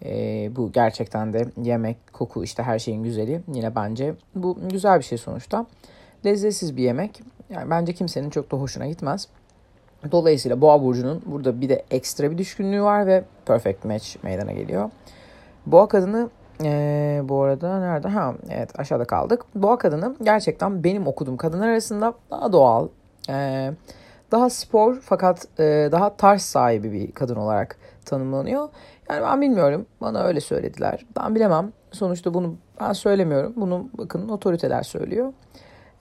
E, 0.05 0.49
bu 0.55 0.71
gerçekten 0.71 1.33
de 1.33 1.45
yemek, 1.63 1.97
koku 2.13 2.43
işte 2.43 2.63
her 2.63 2.79
şeyin 2.79 3.03
güzeli. 3.03 3.41
Yine 3.53 3.75
bence 3.75 4.13
bu 4.35 4.57
güzel 4.69 4.99
bir 4.99 5.03
şey 5.03 5.17
sonuçta. 5.17 5.65
Lezzetsiz 6.25 6.77
bir 6.77 6.83
yemek. 6.83 7.21
Yani 7.49 7.69
bence 7.69 7.93
kimsenin 7.93 8.29
çok 8.29 8.51
da 8.51 8.57
hoşuna 8.57 8.87
gitmez. 8.87 9.27
Dolayısıyla 10.11 10.61
Boğa 10.61 10.83
burcunun 10.83 11.21
burada 11.25 11.61
bir 11.61 11.69
de 11.69 11.85
ekstra 11.91 12.31
bir 12.31 12.37
düşkünlüğü 12.37 12.81
var 12.81 13.07
ve 13.07 13.23
perfect 13.45 13.85
match 13.85 14.23
meydana 14.23 14.51
geliyor. 14.51 14.89
Boğa 15.65 15.87
kadını 15.87 16.29
ee, 16.63 17.21
bu 17.23 17.41
arada 17.41 17.79
nerede? 17.79 18.07
Ha 18.07 18.33
evet 18.49 18.79
aşağıda 18.79 19.05
kaldık. 19.05 19.45
Boğa 19.55 19.77
kadını 19.77 20.15
gerçekten 20.23 20.83
benim 20.83 21.07
okuduğum 21.07 21.37
kadınlar 21.37 21.67
arasında 21.67 22.13
daha 22.31 22.53
doğal, 22.53 22.87
e, 23.29 23.71
daha 24.31 24.49
spor 24.49 24.99
fakat 25.01 25.59
e, 25.59 25.89
daha 25.91 26.15
tarz 26.15 26.41
sahibi 26.41 26.91
bir 26.91 27.11
kadın 27.11 27.35
olarak 27.35 27.77
tanımlanıyor. 28.05 28.69
Yani 29.11 29.23
ben 29.23 29.41
bilmiyorum. 29.41 29.85
Bana 30.01 30.23
öyle 30.23 30.41
söylediler. 30.41 31.05
Ben 31.19 31.35
bilemem. 31.35 31.73
Sonuçta 31.91 32.33
bunu 32.33 32.55
ben 32.79 32.93
söylemiyorum. 32.93 33.53
Bunu 33.55 33.89
bakın 33.97 34.29
otoriteler 34.29 34.83
söylüyor. 34.83 35.33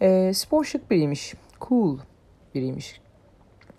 E, 0.03 0.35
spor 0.35 0.65
şık 0.65 0.91
biriymiş. 0.91 1.35
Cool 1.61 1.99
biriymiş. 2.55 3.01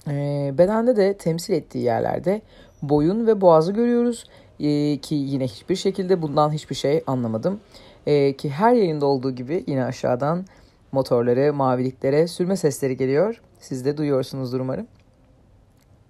E, 0.08 0.14
bedende 0.58 0.96
de 0.96 1.18
temsil 1.18 1.54
ettiği 1.54 1.84
yerlerde 1.84 2.42
boyun 2.82 3.28
ve 3.28 3.42
boğazı 3.42 3.72
görüyoruz. 3.74 4.26
E, 4.60 4.98
ki 4.98 5.16
yine 5.16 5.48
hiçbir 5.48 5.76
şekilde 5.76 6.22
bundan 6.22 6.52
hiçbir 6.52 6.76
şey 6.76 7.04
anlamadım. 7.08 7.60
E, 8.06 8.38
ki 8.38 8.50
her 8.50 8.74
yayında 8.74 9.06
olduğu 9.06 9.32
gibi 9.32 9.64
yine 9.68 9.86
aşağıdan 9.86 10.46
motorları, 10.92 11.54
maviliklere 11.54 12.28
sürme 12.28 12.56
sesleri 12.56 12.98
geliyor. 12.98 13.42
Siz 13.60 13.86
de 13.86 13.98
duyuyorsunuzdur 13.98 14.60
umarım. 14.60 14.88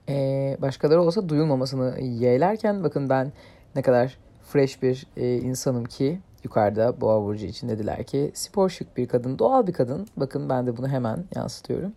Ee, 0.09 0.57
başkaları 0.61 1.01
olsa 1.01 1.29
duyulmamasını 1.29 1.99
yeğlerken 1.99 2.83
bakın 2.83 3.09
ben 3.09 3.31
ne 3.75 3.81
kadar 3.81 4.17
fresh 4.41 4.81
bir 4.81 5.07
e, 5.17 5.35
insanım 5.35 5.85
ki 5.85 6.19
yukarıda 6.43 7.01
boğa 7.01 7.23
burcu 7.23 7.45
için 7.45 7.69
dediler 7.69 8.03
ki 8.03 8.31
spor 8.33 8.69
şık 8.69 8.97
bir 8.97 9.07
kadın, 9.07 9.39
doğal 9.39 9.67
bir 9.67 9.73
kadın. 9.73 10.07
Bakın 10.17 10.49
ben 10.49 10.67
de 10.67 10.77
bunu 10.77 10.87
hemen 10.87 11.25
yansıtıyorum. 11.35 11.93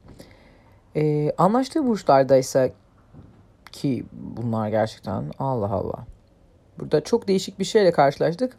Ee, 0.97 1.33
anlaştığı 1.39 1.87
burçlarda 1.87 2.37
ise 2.37 2.73
ki 3.73 4.05
bunlar 4.13 4.69
gerçekten 4.69 5.25
Allah 5.39 5.73
Allah. 5.73 6.07
Burada 6.79 7.05
çok 7.05 7.29
değişik 7.29 7.59
bir 7.59 7.65
şeyle 7.65 7.93
karşılaştık. 7.93 8.57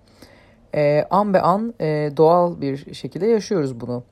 Ee, 0.76 1.08
an 1.10 1.34
be 1.34 1.42
an 1.42 1.74
e, 1.82 2.12
doğal 2.18 2.62
bir 2.62 2.94
şekilde 2.94 3.26
yaşıyoruz 3.26 3.80
bunu. 3.80 4.04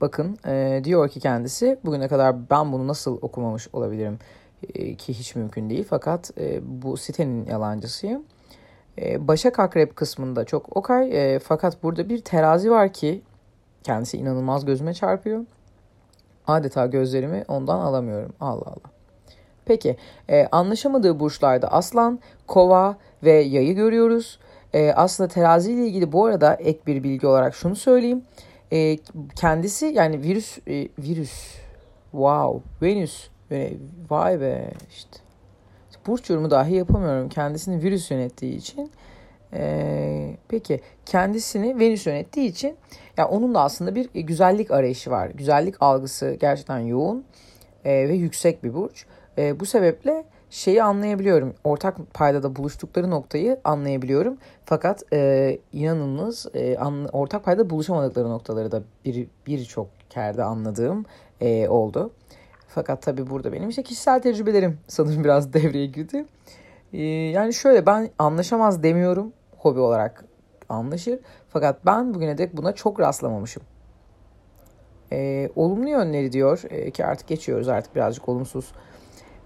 Bakın 0.00 0.38
e, 0.46 0.80
diyor 0.84 1.08
ki 1.08 1.20
kendisi 1.20 1.78
bugüne 1.84 2.08
kadar 2.08 2.50
ben 2.50 2.72
bunu 2.72 2.88
nasıl 2.88 3.18
okumamış 3.22 3.68
olabilirim 3.72 4.14
e, 4.14 4.45
ki 4.98 5.14
hiç 5.14 5.34
mümkün 5.34 5.70
değil. 5.70 5.86
Fakat 5.90 6.30
e, 6.38 6.60
bu 6.82 6.96
sitenin 6.96 7.46
yalancısıyım. 7.46 8.22
E, 8.98 9.28
Başak 9.28 9.58
Akrep 9.58 9.96
kısmında 9.96 10.44
çok 10.44 10.76
okay. 10.76 11.34
E, 11.34 11.38
fakat 11.38 11.82
burada 11.82 12.08
bir 12.08 12.20
terazi 12.20 12.70
var 12.70 12.92
ki 12.92 13.22
kendisi 13.82 14.18
inanılmaz 14.18 14.64
gözüme 14.64 14.94
çarpıyor. 14.94 15.44
Adeta 16.46 16.86
gözlerimi 16.86 17.44
ondan 17.48 17.78
alamıyorum. 17.78 18.32
Allah 18.40 18.66
Allah. 18.66 18.90
Peki 19.64 19.96
e, 20.28 20.46
anlaşamadığı 20.52 21.20
burçlarda 21.20 21.72
aslan, 21.72 22.18
kova 22.46 22.96
ve 23.22 23.32
yayı 23.32 23.74
görüyoruz. 23.74 24.38
E, 24.72 24.92
aslında 24.92 25.28
terazi 25.28 25.72
ile 25.72 25.86
ilgili 25.86 26.12
bu 26.12 26.24
arada 26.24 26.54
ek 26.54 26.80
bir 26.86 27.02
bilgi 27.02 27.26
olarak 27.26 27.54
şunu 27.54 27.76
söyleyeyim. 27.76 28.22
E, 28.72 28.96
kendisi 29.36 29.86
yani 29.86 30.22
virüs, 30.22 30.58
e, 30.68 30.88
virüs, 30.98 31.56
wow, 32.10 32.62
Venüs, 32.82 33.28
e, 33.50 33.72
vay 34.10 34.40
be 34.40 34.70
işte. 34.90 35.18
Burç 36.06 36.30
yorumu 36.30 36.50
dahi 36.50 36.74
yapamıyorum 36.74 37.28
kendisini 37.28 37.82
virüs 37.82 38.10
yönettiği 38.10 38.56
için. 38.56 38.90
Ee, 39.52 40.36
peki 40.48 40.80
kendisini 41.06 41.78
Venüs 41.78 42.06
yönettiği 42.06 42.50
için 42.50 42.68
ya 42.68 42.74
yani 43.16 43.28
onun 43.28 43.54
da 43.54 43.60
aslında 43.60 43.94
bir 43.94 44.08
güzellik 44.14 44.70
arayışı 44.70 45.10
var. 45.10 45.28
Güzellik 45.28 45.82
algısı 45.82 46.36
gerçekten 46.40 46.78
yoğun 46.78 47.24
e, 47.84 48.08
ve 48.08 48.14
yüksek 48.14 48.64
bir 48.64 48.74
burç. 48.74 49.06
E, 49.38 49.60
bu 49.60 49.66
sebeple 49.66 50.24
şeyi 50.50 50.82
anlayabiliyorum. 50.82 51.54
Ortak 51.64 52.14
paydada 52.14 52.56
buluştukları 52.56 53.10
noktayı 53.10 53.60
anlayabiliyorum. 53.64 54.38
Fakat 54.64 55.12
e, 55.12 55.58
inanılmaz 55.72 56.46
e, 56.54 56.76
an, 56.76 57.08
ortak 57.12 57.44
payda 57.44 57.70
buluşamadıkları 57.70 58.30
noktaları 58.30 58.72
da 58.72 58.82
bir 59.04 59.26
birçok 59.46 59.88
kerde 60.10 60.44
anladığım 60.44 61.04
e, 61.40 61.68
oldu. 61.68 62.10
Fakat 62.76 63.02
tabii 63.02 63.30
burada 63.30 63.52
benim 63.52 63.68
işte 63.68 63.82
kişisel 63.82 64.22
tecrübelerim 64.22 64.78
sanırım 64.88 65.24
biraz 65.24 65.52
devreye 65.52 65.86
girdi. 65.86 66.24
Ee, 66.92 67.02
yani 67.06 67.54
şöyle 67.54 67.86
ben 67.86 68.10
anlaşamaz 68.18 68.82
demiyorum. 68.82 69.32
Hobi 69.58 69.80
olarak 69.80 70.24
anlaşır. 70.68 71.18
Fakat 71.48 71.86
ben 71.86 72.14
bugüne 72.14 72.38
dek 72.38 72.56
buna 72.56 72.72
çok 72.72 73.00
rastlamamışım. 73.00 73.62
Ee, 75.12 75.50
olumlu 75.56 75.88
yönleri 75.88 76.32
diyor 76.32 76.62
ee, 76.70 76.90
ki 76.90 77.04
artık 77.04 77.28
geçiyoruz 77.28 77.68
artık 77.68 77.94
birazcık 77.94 78.28
olumsuz. 78.28 78.72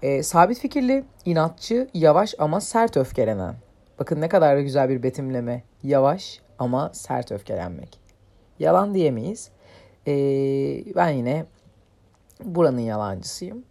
Ee, 0.01 0.23
sabit 0.23 0.59
fikirli, 0.59 1.03
inatçı, 1.25 1.87
yavaş 1.93 2.35
ama 2.39 2.61
sert 2.61 2.97
öfkelenen. 2.97 3.55
Bakın 3.99 4.21
ne 4.21 4.29
kadar 4.29 4.57
güzel 4.57 4.89
bir 4.89 5.03
betimleme. 5.03 5.63
Yavaş 5.83 6.41
ama 6.59 6.91
sert 6.93 7.31
öfkelenmek. 7.31 7.99
Yalan 8.59 8.93
diyemeyiz. 8.93 9.49
Ee, 10.07 10.13
ben 10.95 11.09
yine 11.09 11.45
buranın 12.45 12.79
yalancısıyım. 12.79 13.63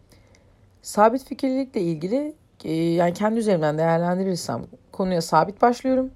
Sabit 0.83 1.25
fikirlilikle 1.25 1.81
ilgili 1.81 2.35
e, 2.65 2.73
yani 2.75 3.15
kendi 3.15 3.41
üzerimden 3.41 3.79
değerlendirirsem 3.79 4.63
konuya 4.93 5.23
sabit 5.23 5.63
başlıyorum. 5.63 6.11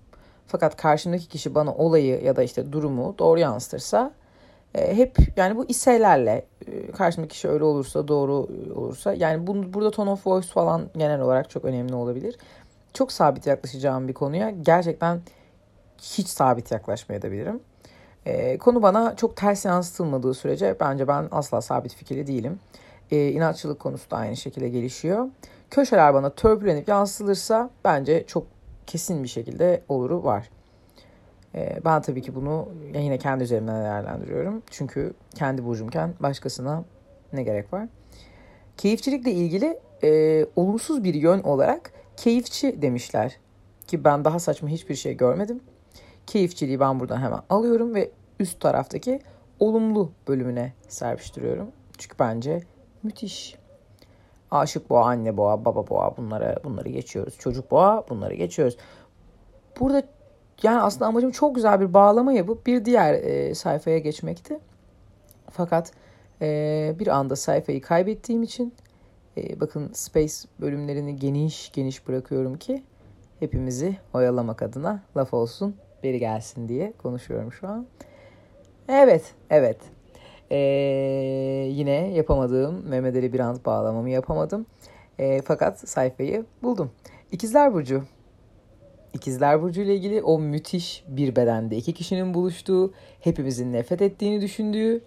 Fakat 0.47 0.77
karşımdaki 0.77 1.29
kişi 1.29 1.55
bana 1.55 1.75
olayı 1.75 2.25
ya 2.25 2.37
da 2.37 2.43
işte 2.43 2.73
durumu 2.73 3.15
doğru 3.19 3.41
yansıtırsa 3.41 4.13
e, 4.75 4.97
hep 4.97 5.17
yani 5.37 5.57
bu 5.57 5.65
iselerle 5.69 6.47
e, 6.67 6.93
karşımdaki 6.93 7.33
kişi 7.33 7.49
öyle 7.49 7.65
olursa 7.65 8.09
doğru 8.09 8.49
olursa 8.75 9.15
yani 9.15 9.47
bu, 9.47 9.73
burada 9.73 9.91
tone 9.91 10.11
of 10.11 10.27
voice 10.27 10.49
falan 10.49 10.83
genel 10.97 11.21
olarak 11.21 11.51
çok 11.51 11.65
önemli 11.65 11.95
olabilir. 11.95 12.37
Çok 12.93 13.13
sabit 13.13 13.47
yaklaşacağım 13.47 14.09
bir 14.09 14.15
konuya 14.15 14.51
gerçekten 14.51 15.21
hiç 16.03 16.29
sabit 16.29 16.71
yaklaşmayabilirim. 16.71 17.61
E, 18.27 18.59
konu 18.59 18.83
bana 18.83 19.17
çok 19.17 19.37
ters 19.37 19.65
yansıtılmadığı 19.65 20.35
sürece 20.35 20.77
bence 20.81 21.09
ben 21.09 21.29
asla 21.31 21.61
sabit 21.61 21.95
fikirli 21.95 22.27
değilim. 22.27 22.59
E, 23.11 23.29
inatçılık 23.29 23.81
konusu 23.81 24.11
da 24.11 24.17
aynı 24.17 24.37
şekilde 24.37 24.69
gelişiyor. 24.69 25.29
Köşeler 25.71 26.15
bana 26.15 26.31
törpülenip 26.31 26.89
yansıtılırsa 26.89 27.71
bence 27.85 28.25
çok 28.27 28.47
kesin 28.87 29.23
bir 29.23 29.29
şekilde 29.29 29.83
oluru 29.89 30.25
var. 30.25 30.51
E, 31.55 31.81
ben 31.85 32.03
tabii 32.03 32.23
ki 32.23 32.35
bunu 32.35 32.69
yine 32.95 33.19
kendi 33.19 33.45
üzerimden 33.45 33.85
değerlendiriyorum. 33.85 34.63
Çünkü 34.71 35.15
kendi 35.35 35.65
burcumken 35.65 36.15
başkasına 36.21 36.85
ne 37.33 37.43
gerek 37.43 37.73
var? 37.73 37.89
Keyifçilikle 38.77 39.33
ilgili 39.33 39.79
e, 40.05 40.47
olumsuz 40.57 41.05
bir 41.05 41.15
yön 41.15 41.43
olarak 41.43 41.93
keyifçi 42.17 42.83
demişler. 42.83 43.39
Ki 43.87 44.05
ben 44.05 44.25
daha 44.25 44.39
saçma 44.39 44.69
hiçbir 44.69 44.95
şey 44.95 45.17
görmedim. 45.17 45.61
Keyifçiliği 46.27 46.81
ben 46.81 47.01
buradan 47.01 47.21
hemen 47.21 47.41
alıyorum 47.51 47.95
ve 47.95 48.11
üst 48.41 48.61
taraftaki 48.61 49.21
olumlu 49.61 50.13
bölümüne 50.29 50.73
serpiştiriyorum. 50.89 51.69
Çünkü 51.99 52.19
bence 52.19 52.63
müthiş. 53.03 53.57
Aşık 54.51 54.91
boğa, 54.91 55.05
anne 55.05 55.37
boğa, 55.37 55.65
baba 55.65 55.89
boğa 55.89 56.17
bunları 56.17 56.57
bunları 56.65 56.89
geçiyoruz. 56.89 57.35
Çocuk 57.39 57.71
boğa 57.71 58.05
bunları 58.09 58.35
geçiyoruz. 58.35 58.77
Burada 59.81 60.03
yani 60.63 60.81
aslında 60.81 61.07
amacım 61.07 61.31
çok 61.31 61.55
güzel 61.55 61.81
bir 61.81 61.95
bağlama 61.95 62.33
yapıp 62.33 62.67
bir 62.67 62.85
diğer 62.85 63.15
e, 63.15 63.55
sayfaya 63.55 63.99
geçmekti. 63.99 64.59
Fakat 65.51 65.93
e, 66.43 66.97
bir 66.99 67.07
anda 67.07 67.37
sayfayı 67.37 67.81
kaybettiğim 67.81 68.43
için 68.43 68.75
e, 69.37 69.61
bakın 69.61 69.91
Space 69.93 70.35
bölümlerini 70.61 71.17
geniş 71.17 71.73
geniş 71.73 72.09
bırakıyorum 72.09 72.59
ki 72.59 72.83
hepimizi 73.41 73.97
oyalamak 74.15 74.63
adına 74.63 75.03
laf 75.17 75.35
olsun 75.35 75.77
beri 76.05 76.19
gelsin 76.19 76.69
diye 76.69 76.93
konuşuyorum 76.99 77.53
şu 77.53 77.69
an. 77.69 77.87
Evet, 78.89 79.35
evet. 79.51 79.79
Ee, 80.51 80.57
yine 81.71 82.13
yapamadığım 82.13 82.89
Mehmet 82.89 83.17
Ali 83.17 83.33
Birant 83.33 83.67
bağlamamı 83.67 84.11
yapamadım. 84.11 84.67
Ee, 85.19 85.43
fakat 85.45 85.89
sayfayı 85.89 86.45
buldum. 86.63 86.91
İkizler 87.33 87.75
Burcu. 87.75 88.05
İkizler 89.15 89.63
Burcu 89.63 89.81
ile 89.81 89.95
ilgili 89.95 90.23
o 90.23 90.39
müthiş 90.39 91.05
bir 91.09 91.37
bedende 91.37 91.77
iki 91.77 91.93
kişinin 91.93 92.35
buluştuğu, 92.35 92.93
hepimizin 93.21 93.73
nefret 93.73 94.03
ettiğini 94.03 94.41
düşündüğü 94.41 95.05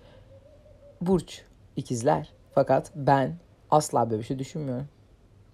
burç. 1.02 1.42
İkizler. 1.76 2.34
Fakat 2.56 2.92
ben 2.96 3.36
asla 3.72 4.10
böyle 4.10 4.22
bir 4.22 4.26
şey 4.26 4.40
düşünmüyorum. 4.40 4.88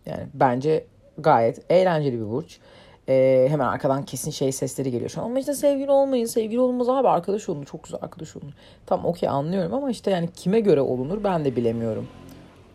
Yani 0.05 0.27
bence 0.33 0.85
gayet 1.17 1.71
eğlenceli 1.71 2.19
bir 2.19 2.29
burç. 2.29 2.59
Ee, 3.09 3.47
hemen 3.49 3.65
arkadan 3.65 4.05
kesin 4.05 4.31
şey 4.31 4.51
sesleri 4.51 4.91
geliyor 4.91 5.09
şu 5.09 5.21
an. 5.21 5.25
Ama 5.25 5.39
işte 5.39 5.53
sevgili 5.53 5.91
olmayın, 5.91 6.25
sevgili 6.25 6.59
olmaz 6.59 6.89
abi 6.89 7.07
arkadaş 7.07 7.49
olun, 7.49 7.63
çok 7.63 7.83
güzel 7.83 7.99
arkadaş 8.01 8.35
olun. 8.35 8.53
Tamam 8.85 9.05
okey 9.05 9.29
anlıyorum 9.29 9.73
ama 9.73 9.91
işte 9.91 10.11
yani 10.11 10.29
kime 10.35 10.59
göre 10.59 10.81
olunur 10.81 11.23
ben 11.23 11.45
de 11.45 11.55
bilemiyorum. 11.55 12.07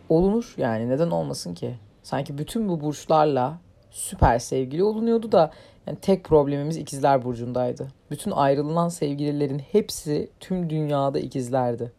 Olunur 0.08 0.54
yani 0.56 0.88
neden 0.88 1.11
olmasın 1.11 1.54
ki? 1.54 1.75
Sanki 2.02 2.38
bütün 2.38 2.68
bu 2.68 2.80
burçlarla 2.80 3.58
süper 3.90 4.38
sevgili 4.38 4.85
olunuyordu 4.85 5.32
da 5.32 5.50
yani 5.87 5.99
tek 6.02 6.25
problemimiz 6.25 6.76
ikizler 6.76 7.25
burcundaydı. 7.25 7.88
Bütün 8.11 8.30
ayrılınan 8.30 8.88
sevgililerin 8.88 9.58
hepsi 9.58 10.30
tüm 10.40 10.70
dünyada 10.70 11.18
ikizlerdi. 11.18 11.92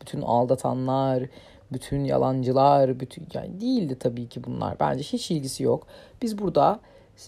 Bütün 0.00 0.22
aldatanlar, 0.22 1.22
bütün 1.72 2.04
yalancılar, 2.04 3.00
bütün 3.00 3.26
yani 3.34 3.60
değildi 3.60 3.96
tabii 3.98 4.28
ki 4.28 4.44
bunlar. 4.44 4.80
Bence 4.80 5.02
hiç 5.02 5.30
ilgisi 5.30 5.62
yok. 5.62 5.86
Biz 6.22 6.38
burada 6.38 6.80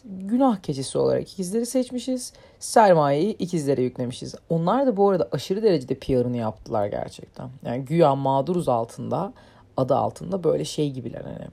günah 0.04 0.56
keçisi 0.56 0.98
olarak 0.98 1.32
ikizleri 1.32 1.66
seçmişiz. 1.66 2.32
Sermayeyi 2.58 3.36
ikizlere 3.36 3.82
yüklemişiz. 3.82 4.34
Onlar 4.48 4.86
da 4.86 4.96
bu 4.96 5.10
arada 5.10 5.28
aşırı 5.32 5.62
derecede 5.62 5.94
PR'ını 5.94 6.36
yaptılar 6.36 6.86
gerçekten. 6.86 7.48
Yani 7.64 7.84
güya 7.84 8.14
mağduruz 8.14 8.68
altında, 8.68 9.32
adı 9.76 9.96
altında 9.96 10.44
böyle 10.44 10.64
şey 10.64 10.90
gibiler 10.90 11.20
hani. 11.20 11.48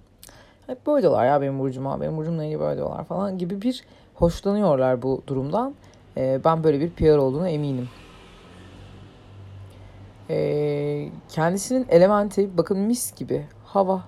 Hep 0.67 0.87
böyle 0.87 1.01
diyorlar 1.01 1.25
ya 1.25 1.41
benim 1.41 1.59
burcuma, 1.59 2.01
benim 2.01 2.17
burcumla 2.17 2.43
ilgili 2.43 2.59
böyle 2.59 2.77
diyorlar 2.77 3.03
falan 3.03 3.37
gibi 3.37 3.61
bir 3.61 3.83
hoşlanıyorlar 4.15 5.01
bu 5.01 5.23
durumdan. 5.27 5.75
Ee, 6.17 6.39
ben 6.45 6.63
böyle 6.63 6.79
bir 6.79 6.89
PR 6.89 7.17
olduğunu 7.17 7.47
eminim. 7.47 7.89
Ee, 10.29 11.09
kendisinin 11.29 11.85
elementi 11.89 12.57
bakın 12.57 12.77
mis 12.79 13.15
gibi 13.15 13.45
hava 13.65 14.03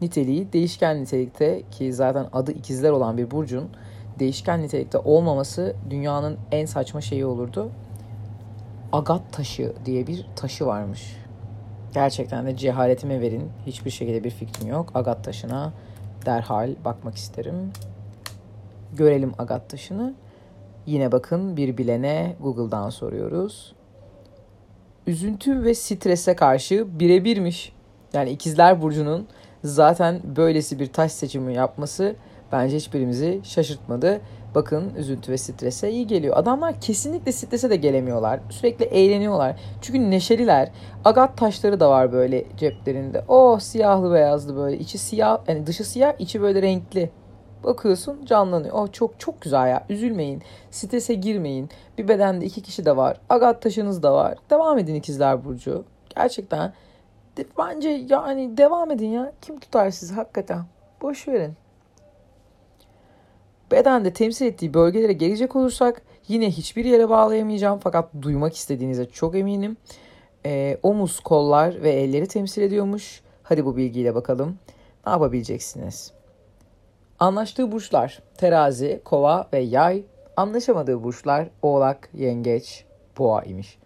niteliği 0.00 0.52
değişken 0.52 1.02
nitelikte 1.02 1.62
ki 1.70 1.92
zaten 1.92 2.26
adı 2.32 2.52
ikizler 2.52 2.90
olan 2.90 3.18
bir 3.18 3.30
burcun 3.30 3.70
değişken 4.18 4.62
nitelikte 4.62 4.98
olmaması 4.98 5.76
dünyanın 5.90 6.38
en 6.52 6.66
saçma 6.66 7.00
şeyi 7.00 7.26
olurdu. 7.26 7.70
Agat 8.92 9.32
taşı 9.32 9.72
diye 9.84 10.06
bir 10.06 10.26
taşı 10.36 10.66
varmış. 10.66 11.16
Gerçekten 11.94 12.46
de 12.46 12.56
cehaletime 12.56 13.20
verin. 13.20 13.50
Hiçbir 13.66 13.90
şekilde 13.90 14.24
bir 14.24 14.30
fikrim 14.30 14.68
yok. 14.68 14.90
Agat 14.94 15.24
taşına 15.24 15.72
derhal 16.26 16.74
bakmak 16.84 17.14
isterim. 17.14 17.72
Görelim 18.96 19.32
agat 19.38 19.70
taşını. 19.70 20.14
Yine 20.86 21.12
bakın 21.12 21.56
bir 21.56 21.78
bilene 21.78 22.36
Google'dan 22.40 22.90
soruyoruz. 22.90 23.74
Üzüntü 25.06 25.64
ve 25.64 25.74
strese 25.74 26.36
karşı 26.36 27.00
birebirmiş. 27.00 27.72
Yani 28.12 28.30
ikizler 28.30 28.82
burcunun 28.82 29.26
zaten 29.64 30.20
böylesi 30.36 30.78
bir 30.78 30.86
taş 30.86 31.12
seçimi 31.12 31.54
yapması 31.54 32.16
bence 32.52 32.76
hiçbirimizi 32.76 33.40
şaşırtmadı. 33.42 34.20
Bakın 34.54 34.94
üzüntü 34.94 35.32
ve 35.32 35.38
strese 35.38 35.90
iyi 35.90 36.06
geliyor. 36.06 36.36
Adamlar 36.36 36.80
kesinlikle 36.80 37.32
strese 37.32 37.70
de 37.70 37.76
gelemiyorlar. 37.76 38.40
Sürekli 38.50 38.84
eğleniyorlar. 38.84 39.60
Çünkü 39.82 40.10
neşeliler. 40.10 40.70
Agat 41.04 41.36
taşları 41.36 41.80
da 41.80 41.90
var 41.90 42.12
böyle 42.12 42.44
ceplerinde. 42.56 43.24
Oh 43.28 43.60
siyahlı 43.60 44.14
beyazlı 44.14 44.56
böyle. 44.56 44.78
İçi 44.78 44.98
siyah 44.98 45.38
yani 45.48 45.66
dışı 45.66 45.84
siyah 45.84 46.12
içi 46.18 46.40
böyle 46.42 46.62
renkli. 46.62 47.10
Bakıyorsun 47.64 48.24
canlanıyor. 48.24 48.74
Oh 48.74 48.92
çok 48.92 49.20
çok 49.20 49.40
güzel 49.40 49.68
ya. 49.68 49.84
Üzülmeyin. 49.88 50.42
Strese 50.70 51.14
girmeyin. 51.14 51.70
Bir 51.98 52.08
bedende 52.08 52.44
iki 52.44 52.62
kişi 52.62 52.84
de 52.84 52.96
var. 52.96 53.20
Agat 53.28 53.62
taşınız 53.62 54.02
da 54.02 54.14
var. 54.14 54.38
Devam 54.50 54.78
edin 54.78 54.94
ikizler 54.94 55.44
Burcu. 55.44 55.84
Gerçekten 56.16 56.72
bence 57.58 57.88
yani 57.88 58.56
devam 58.56 58.90
edin 58.90 59.08
ya. 59.08 59.32
Kim 59.40 59.60
tutar 59.60 59.90
sizi 59.90 60.14
hakikaten? 60.14 60.64
Boş 61.02 61.28
verin. 61.28 61.52
Bedende 63.70 64.12
temsil 64.12 64.46
ettiği 64.46 64.74
bölgelere 64.74 65.12
gelecek 65.12 65.56
olursak 65.56 66.02
yine 66.28 66.50
hiçbir 66.50 66.84
yere 66.84 67.08
bağlayamayacağım 67.08 67.78
fakat 67.78 68.10
duymak 68.22 68.56
istediğinize 68.56 69.04
çok 69.04 69.36
eminim. 69.36 69.76
E, 70.46 70.78
omuz, 70.82 71.20
kollar 71.20 71.82
ve 71.82 71.90
elleri 71.90 72.26
temsil 72.26 72.62
ediyormuş. 72.62 73.22
Hadi 73.42 73.64
bu 73.64 73.76
bilgiyle 73.76 74.14
bakalım. 74.14 74.58
Ne 75.06 75.12
yapabileceksiniz? 75.12 76.12
Anlaştığı 77.18 77.72
burçlar 77.72 78.22
terazi, 78.36 79.00
kova 79.04 79.48
ve 79.52 79.58
yay. 79.58 80.04
Anlaşamadığı 80.36 81.02
burçlar 81.02 81.48
oğlak, 81.62 82.10
yengeç, 82.14 82.84
boğa 83.18 83.42
imiş. 83.42 83.78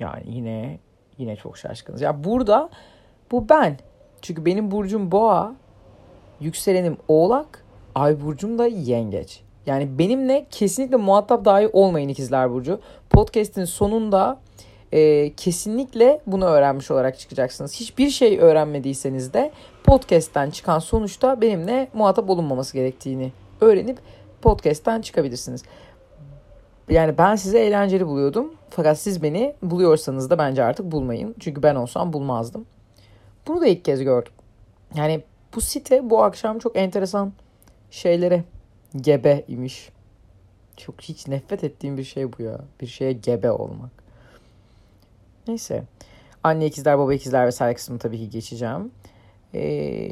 Yani 0.00 0.22
yine 0.26 0.78
Yine 1.18 1.36
çok 1.36 1.58
şaşkınız. 1.58 2.00
Ya 2.00 2.24
burada 2.24 2.70
bu 3.30 3.48
ben. 3.48 3.78
Çünkü 4.22 4.44
benim 4.44 4.70
burcum 4.70 5.12
boğa, 5.12 5.54
yükselenim 6.40 6.96
oğlak, 7.08 7.64
ay 7.94 8.20
burcum 8.20 8.58
da 8.58 8.66
yengeç. 8.66 9.42
Yani 9.66 9.98
benimle 9.98 10.46
kesinlikle 10.50 10.96
muhatap 10.96 11.44
dahi 11.44 11.68
olmayın 11.72 12.08
ikizler 12.08 12.50
burcu. 12.50 12.80
Podcast'in 13.10 13.64
sonunda 13.64 14.38
e, 14.92 15.32
kesinlikle 15.32 16.20
bunu 16.26 16.44
öğrenmiş 16.44 16.90
olarak 16.90 17.18
çıkacaksınız. 17.18 17.74
Hiçbir 17.74 18.10
şey 18.10 18.38
öğrenmediyseniz 18.38 19.32
de 19.32 19.50
podcast'ten 19.84 20.50
çıkan 20.50 20.78
sonuçta 20.78 21.40
benimle 21.40 21.88
muhatap 21.94 22.30
olunmaması 22.30 22.74
gerektiğini 22.74 23.32
öğrenip 23.60 23.98
podcast'ten 24.42 25.00
çıkabilirsiniz. 25.00 25.62
Yani 26.90 27.18
ben 27.18 27.36
sizi 27.36 27.58
eğlenceli 27.58 28.06
buluyordum. 28.06 28.54
Fakat 28.70 28.98
siz 28.98 29.22
beni 29.22 29.54
buluyorsanız 29.62 30.30
da 30.30 30.38
bence 30.38 30.64
artık 30.64 30.92
bulmayın. 30.92 31.34
Çünkü 31.40 31.62
ben 31.62 31.74
olsam 31.74 32.12
bulmazdım. 32.12 32.66
Bunu 33.46 33.60
da 33.60 33.66
ilk 33.66 33.84
kez 33.84 34.02
gördüm. 34.02 34.32
Yani 34.94 35.22
bu 35.54 35.60
site 35.60 36.10
bu 36.10 36.22
akşam 36.22 36.58
çok 36.58 36.76
enteresan 36.76 37.32
şeylere 37.90 38.44
gebe 38.96 39.44
imiş. 39.48 39.90
Çok 40.76 41.00
hiç 41.00 41.28
nefret 41.28 41.64
ettiğim 41.64 41.98
bir 41.98 42.04
şey 42.04 42.32
bu 42.32 42.42
ya. 42.42 42.60
Bir 42.80 42.86
şeye 42.86 43.12
gebe 43.12 43.50
olmak. 43.50 43.90
Neyse. 45.48 45.82
Anne 46.44 46.66
ikizler, 46.66 46.98
baba 46.98 47.14
ikizler 47.14 47.46
vesaire 47.46 47.74
kısmını 47.74 47.98
tabii 47.98 48.18
ki 48.18 48.30
geçeceğim. 48.30 48.90
Ee, 49.54 50.08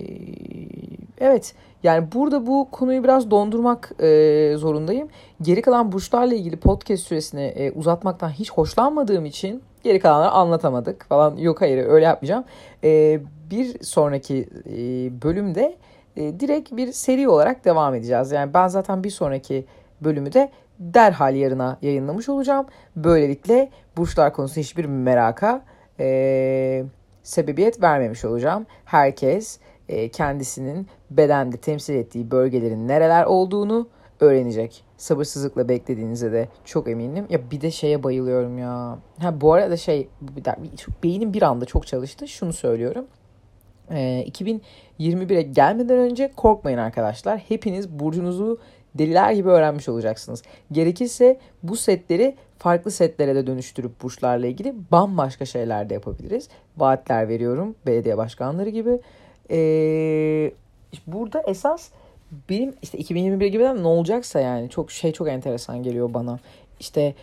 evet 1.20 1.55
yani 1.83 2.12
burada 2.12 2.46
bu 2.46 2.68
konuyu 2.70 3.05
biraz 3.05 3.31
dondurmak 3.31 3.92
e, 4.03 4.55
zorundayım. 4.57 5.09
Geri 5.42 5.62
kalan 5.62 5.92
burçlarla 5.92 6.35
ilgili 6.35 6.57
podcast 6.57 7.03
süresini 7.03 7.42
e, 7.42 7.72
uzatmaktan 7.72 8.31
hiç 8.31 8.53
hoşlanmadığım 8.53 9.25
için 9.25 9.62
Geri 9.87 10.01
kalanları 10.01 10.31
anlatamadık 10.31 11.07
falan. 11.09 11.37
Yok 11.37 11.61
hayır 11.61 11.87
öyle 11.87 12.05
yapmayacağım. 12.05 12.44
E, 12.85 13.20
bir 13.51 13.85
sonraki 13.85 14.49
e, 14.66 14.75
bölümde 15.22 15.77
e, 16.16 16.40
direkt 16.40 16.72
bir 16.72 16.92
seri 16.92 17.29
olarak 17.29 17.64
devam 17.64 17.94
edeceğiz. 17.94 18.33
Yani 18.33 18.55
ben 18.55 18.68
zaten 18.68 19.05
bir 19.05 19.11
sonraki 19.11 19.64
bölümü 20.01 20.33
de 20.33 20.51
derhal 20.79 21.35
yarına 21.35 21.79
yayınlamış 21.83 22.29
olacağım. 22.29 22.66
Böylelikle 22.96 23.70
burçlar 23.96 24.33
konusunda 24.33 24.61
hiçbir 24.61 24.85
meraka 24.85 25.62
e, 26.01 26.85
sebebiyet 27.27 27.83
vermemiş 27.83 28.25
olacağım. 28.25 28.67
Herkes 28.85 29.59
e, 29.89 30.09
kendisinin 30.09 30.87
bedende 31.11 31.57
temsil 31.57 31.95
ettiği 31.95 32.31
bölgelerin 32.31 32.89
nereler 32.89 33.25
olduğunu 33.25 33.89
öğrenecek. 34.21 34.85
Sabırsızlıkla 34.97 35.69
beklediğinize 35.69 36.33
de 36.33 36.49
çok 36.65 36.89
eminim. 36.89 37.27
Ya 37.31 37.51
bir 37.51 37.61
de 37.61 37.71
şeye 37.71 38.03
bayılıyorum 38.03 38.59
ya. 38.59 38.99
Ha 39.19 39.41
bu 39.41 39.53
arada 39.53 39.77
şey 39.77 40.09
beynim 41.03 41.33
bir 41.33 41.43
anda 41.43 41.65
çok 41.65 41.87
çalıştı. 41.87 42.29
Şunu 42.29 42.53
söylüyorum. 42.53 43.07
E, 43.91 44.25
2021'e 44.29 45.43
gelmeden 45.43 45.99
önce 45.99 46.33
korkmayın 46.37 46.79
arkadaşlar. 46.79 47.39
Hepiniz 47.39 47.89
burcunuzu 47.89 48.59
deliler 48.98 49.32
gibi 49.32 49.48
öğrenmiş 49.48 49.88
olacaksınız. 49.88 50.42
Gerekirse 50.72 51.38
bu 51.62 51.76
setleri 51.76 52.35
farklı 52.59 52.90
setlere 52.90 53.35
de 53.35 53.46
dönüştürüp 53.46 54.02
burçlarla 54.02 54.46
ilgili 54.46 54.74
bambaşka 54.92 55.44
şeyler 55.44 55.90
de 55.90 55.94
yapabiliriz. 55.94 56.48
Vaatler 56.76 57.28
veriyorum 57.28 57.74
belediye 57.87 58.16
başkanları 58.16 58.70
gibi. 58.70 59.00
Ee, 59.50 60.52
burada 61.06 61.42
esas 61.46 61.88
benim 62.50 62.74
işte 62.82 62.98
2021 62.98 63.46
gibi 63.46 63.62
ne 63.62 63.87
olacaksa 63.87 64.40
yani 64.40 64.70
çok 64.70 64.90
şey 64.90 65.12
çok 65.12 65.28
enteresan 65.28 65.82
geliyor 65.82 66.14
bana. 66.14 66.38
İşte 66.80 67.14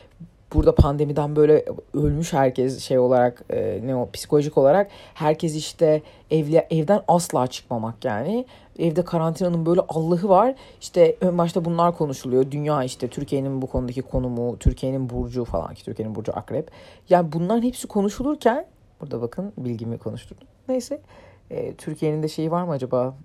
burada 0.54 0.76
pandemiden 0.76 1.36
böyle 1.36 1.66
ölmüş 1.94 2.34
herkes 2.34 2.80
şey 2.80 3.00
olarak 3.00 3.44
e, 3.50 3.80
ne 3.84 3.96
o 3.96 4.10
psikolojik 4.12 4.58
olarak 4.58 4.92
herkes 5.14 5.56
işte 5.56 6.02
evle, 6.32 6.68
evden 6.72 7.02
asla 7.08 7.48
çıkmamak 7.48 8.06
yani. 8.06 8.46
Evde 8.80 9.06
karantinanın 9.06 9.66
böyle 9.66 9.82
Allah'ı 9.90 10.30
var. 10.30 10.56
İşte 10.82 11.18
ön 11.22 11.38
başta 11.38 11.66
bunlar 11.66 11.98
konuşuluyor. 11.98 12.52
Dünya 12.52 12.84
işte 12.84 13.08
Türkiye'nin 13.08 13.62
bu 13.62 13.68
konudaki 13.68 14.02
konumu, 14.02 14.60
Türkiye'nin 14.60 15.10
burcu 15.10 15.46
falan 15.46 15.74
ki 15.74 15.86
Türkiye'nin 15.86 16.16
burcu 16.16 16.38
akrep. 16.38 16.72
Yani 17.10 17.32
bunların 17.32 17.62
hepsi 17.62 17.88
konuşulurken 17.88 18.66
burada 19.02 19.22
bakın 19.22 19.54
bilgimi 19.58 19.98
konuşturdum. 19.98 20.48
Neyse 20.68 21.02
e, 21.50 21.74
Türkiye'nin 21.76 22.24
de 22.24 22.28
şeyi 22.28 22.52
var 22.52 22.64
mı 22.64 22.72
acaba 22.72 23.16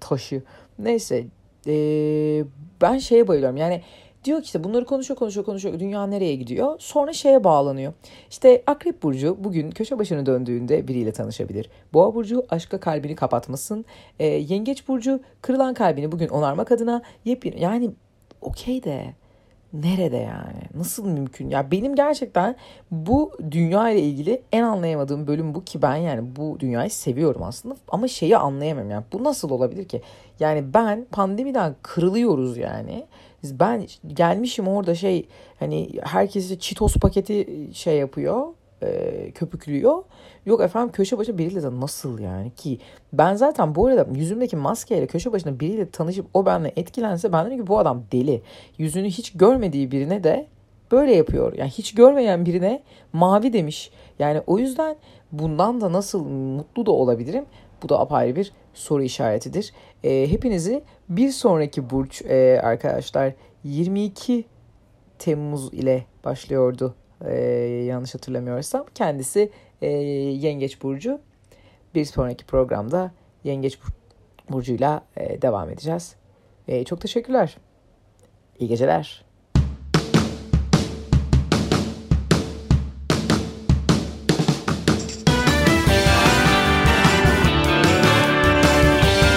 taşı. 0.00 0.42
Neyse 0.78 1.26
e, 1.66 1.74
ben 2.80 2.98
şeye 2.98 3.28
bayılıyorum 3.28 3.56
yani 3.56 3.82
Diyor 4.24 4.40
ki 4.40 4.44
işte 4.44 4.64
bunları 4.64 4.84
konuşuyor 4.84 5.18
konuşuyor 5.18 5.46
konuşuyor 5.46 5.80
dünya 5.80 6.06
nereye 6.06 6.36
gidiyor 6.36 6.76
sonra 6.78 7.12
şeye 7.12 7.44
bağlanıyor. 7.44 7.92
İşte 8.30 8.62
Akrep 8.66 9.02
Burcu 9.02 9.36
bugün 9.40 9.70
köşe 9.70 9.98
başını 9.98 10.26
döndüğünde 10.26 10.88
biriyle 10.88 11.12
tanışabilir. 11.12 11.70
Boğa 11.92 12.14
Burcu 12.14 12.46
aşka 12.50 12.80
kalbini 12.80 13.16
kapatmasın. 13.16 13.84
E, 14.18 14.26
Yengeç 14.26 14.88
Burcu 14.88 15.20
kırılan 15.42 15.74
kalbini 15.74 16.12
bugün 16.12 16.28
onarmak 16.28 16.72
adına 16.72 17.02
yepyeni 17.24 17.60
yani 17.62 17.90
okey 18.40 18.84
de 18.84 19.14
nerede 19.72 20.16
yani? 20.16 20.60
Nasıl 20.74 21.06
mümkün? 21.06 21.50
Ya 21.50 21.70
benim 21.70 21.94
gerçekten 21.94 22.56
bu 22.90 23.32
dünya 23.50 23.90
ile 23.90 24.00
ilgili 24.00 24.42
en 24.52 24.62
anlayamadığım 24.62 25.26
bölüm 25.26 25.54
bu 25.54 25.64
ki 25.64 25.82
ben 25.82 25.96
yani 25.96 26.36
bu 26.36 26.60
dünyayı 26.60 26.90
seviyorum 26.90 27.42
aslında 27.42 27.76
ama 27.88 28.08
şeyi 28.08 28.36
anlayamıyorum 28.36 28.90
yani 28.90 29.04
bu 29.12 29.24
nasıl 29.24 29.50
olabilir 29.50 29.88
ki? 29.88 30.02
Yani 30.40 30.74
ben 30.74 31.06
pandemiden 31.12 31.74
kırılıyoruz 31.82 32.56
yani. 32.56 33.06
Ben 33.44 33.86
gelmişim 34.06 34.68
orada 34.68 34.94
şey 34.94 35.28
hani 35.58 35.90
herkesi 36.02 36.58
çitos 36.58 36.96
paketi 36.96 37.68
şey 37.72 37.96
yapıyor 37.96 38.46
e, 38.82 39.30
köpüklüyor. 39.30 40.02
Yok 40.46 40.60
efendim 40.60 40.92
köşe 40.92 41.18
başı 41.18 41.38
biriyle 41.38 41.62
de 41.62 41.80
nasıl 41.80 42.18
yani 42.18 42.50
ki 42.54 42.78
ben 43.12 43.34
zaten 43.34 43.74
bu 43.74 43.86
arada 43.86 44.06
yüzümdeki 44.14 44.56
maskeyle 44.56 45.06
köşe 45.06 45.32
başında 45.32 45.60
biriyle 45.60 45.90
tanışıp 45.90 46.26
o 46.34 46.46
benimle 46.46 46.72
etkilense 46.76 47.32
ben 47.32 47.46
dedim 47.46 47.58
ki 47.58 47.66
bu 47.66 47.78
adam 47.78 48.02
deli. 48.12 48.42
Yüzünü 48.78 49.08
hiç 49.08 49.32
görmediği 49.32 49.90
birine 49.90 50.24
de 50.24 50.46
böyle 50.92 51.14
yapıyor. 51.14 51.52
Yani 51.52 51.70
hiç 51.70 51.94
görmeyen 51.94 52.46
birine 52.46 52.82
mavi 53.12 53.52
demiş. 53.52 53.90
Yani 54.18 54.42
o 54.46 54.58
yüzden 54.58 54.96
bundan 55.32 55.80
da 55.80 55.92
nasıl 55.92 56.24
mutlu 56.24 56.86
da 56.86 56.90
olabilirim? 56.90 57.44
Bu 57.82 57.88
da 57.88 58.00
apayrı 58.00 58.36
bir 58.36 58.52
soru 58.74 59.02
işaretidir. 59.02 59.72
E, 60.04 60.32
hepinizi 60.32 60.82
bir 61.08 61.30
sonraki 61.30 61.90
burç 61.90 62.22
e, 62.22 62.60
arkadaşlar 62.62 63.32
22 63.64 64.44
Temmuz 65.18 65.74
ile 65.74 66.04
başlıyordu 66.24 66.94
e, 67.24 67.34
yanlış 67.86 68.14
hatırlamıyorsam. 68.14 68.86
Kendisi 68.94 69.50
e, 69.82 69.88
Yengeç 69.88 70.82
Burcu. 70.82 71.20
Bir 71.94 72.04
sonraki 72.04 72.46
programda 72.46 73.12
Yengeç 73.44 73.78
Burcu'yla 74.50 75.04
e, 75.16 75.42
devam 75.42 75.70
edeceğiz. 75.70 76.16
E, 76.68 76.84
çok 76.84 77.00
teşekkürler. 77.00 77.56
İyi 78.58 78.68
geceler. 78.68 79.29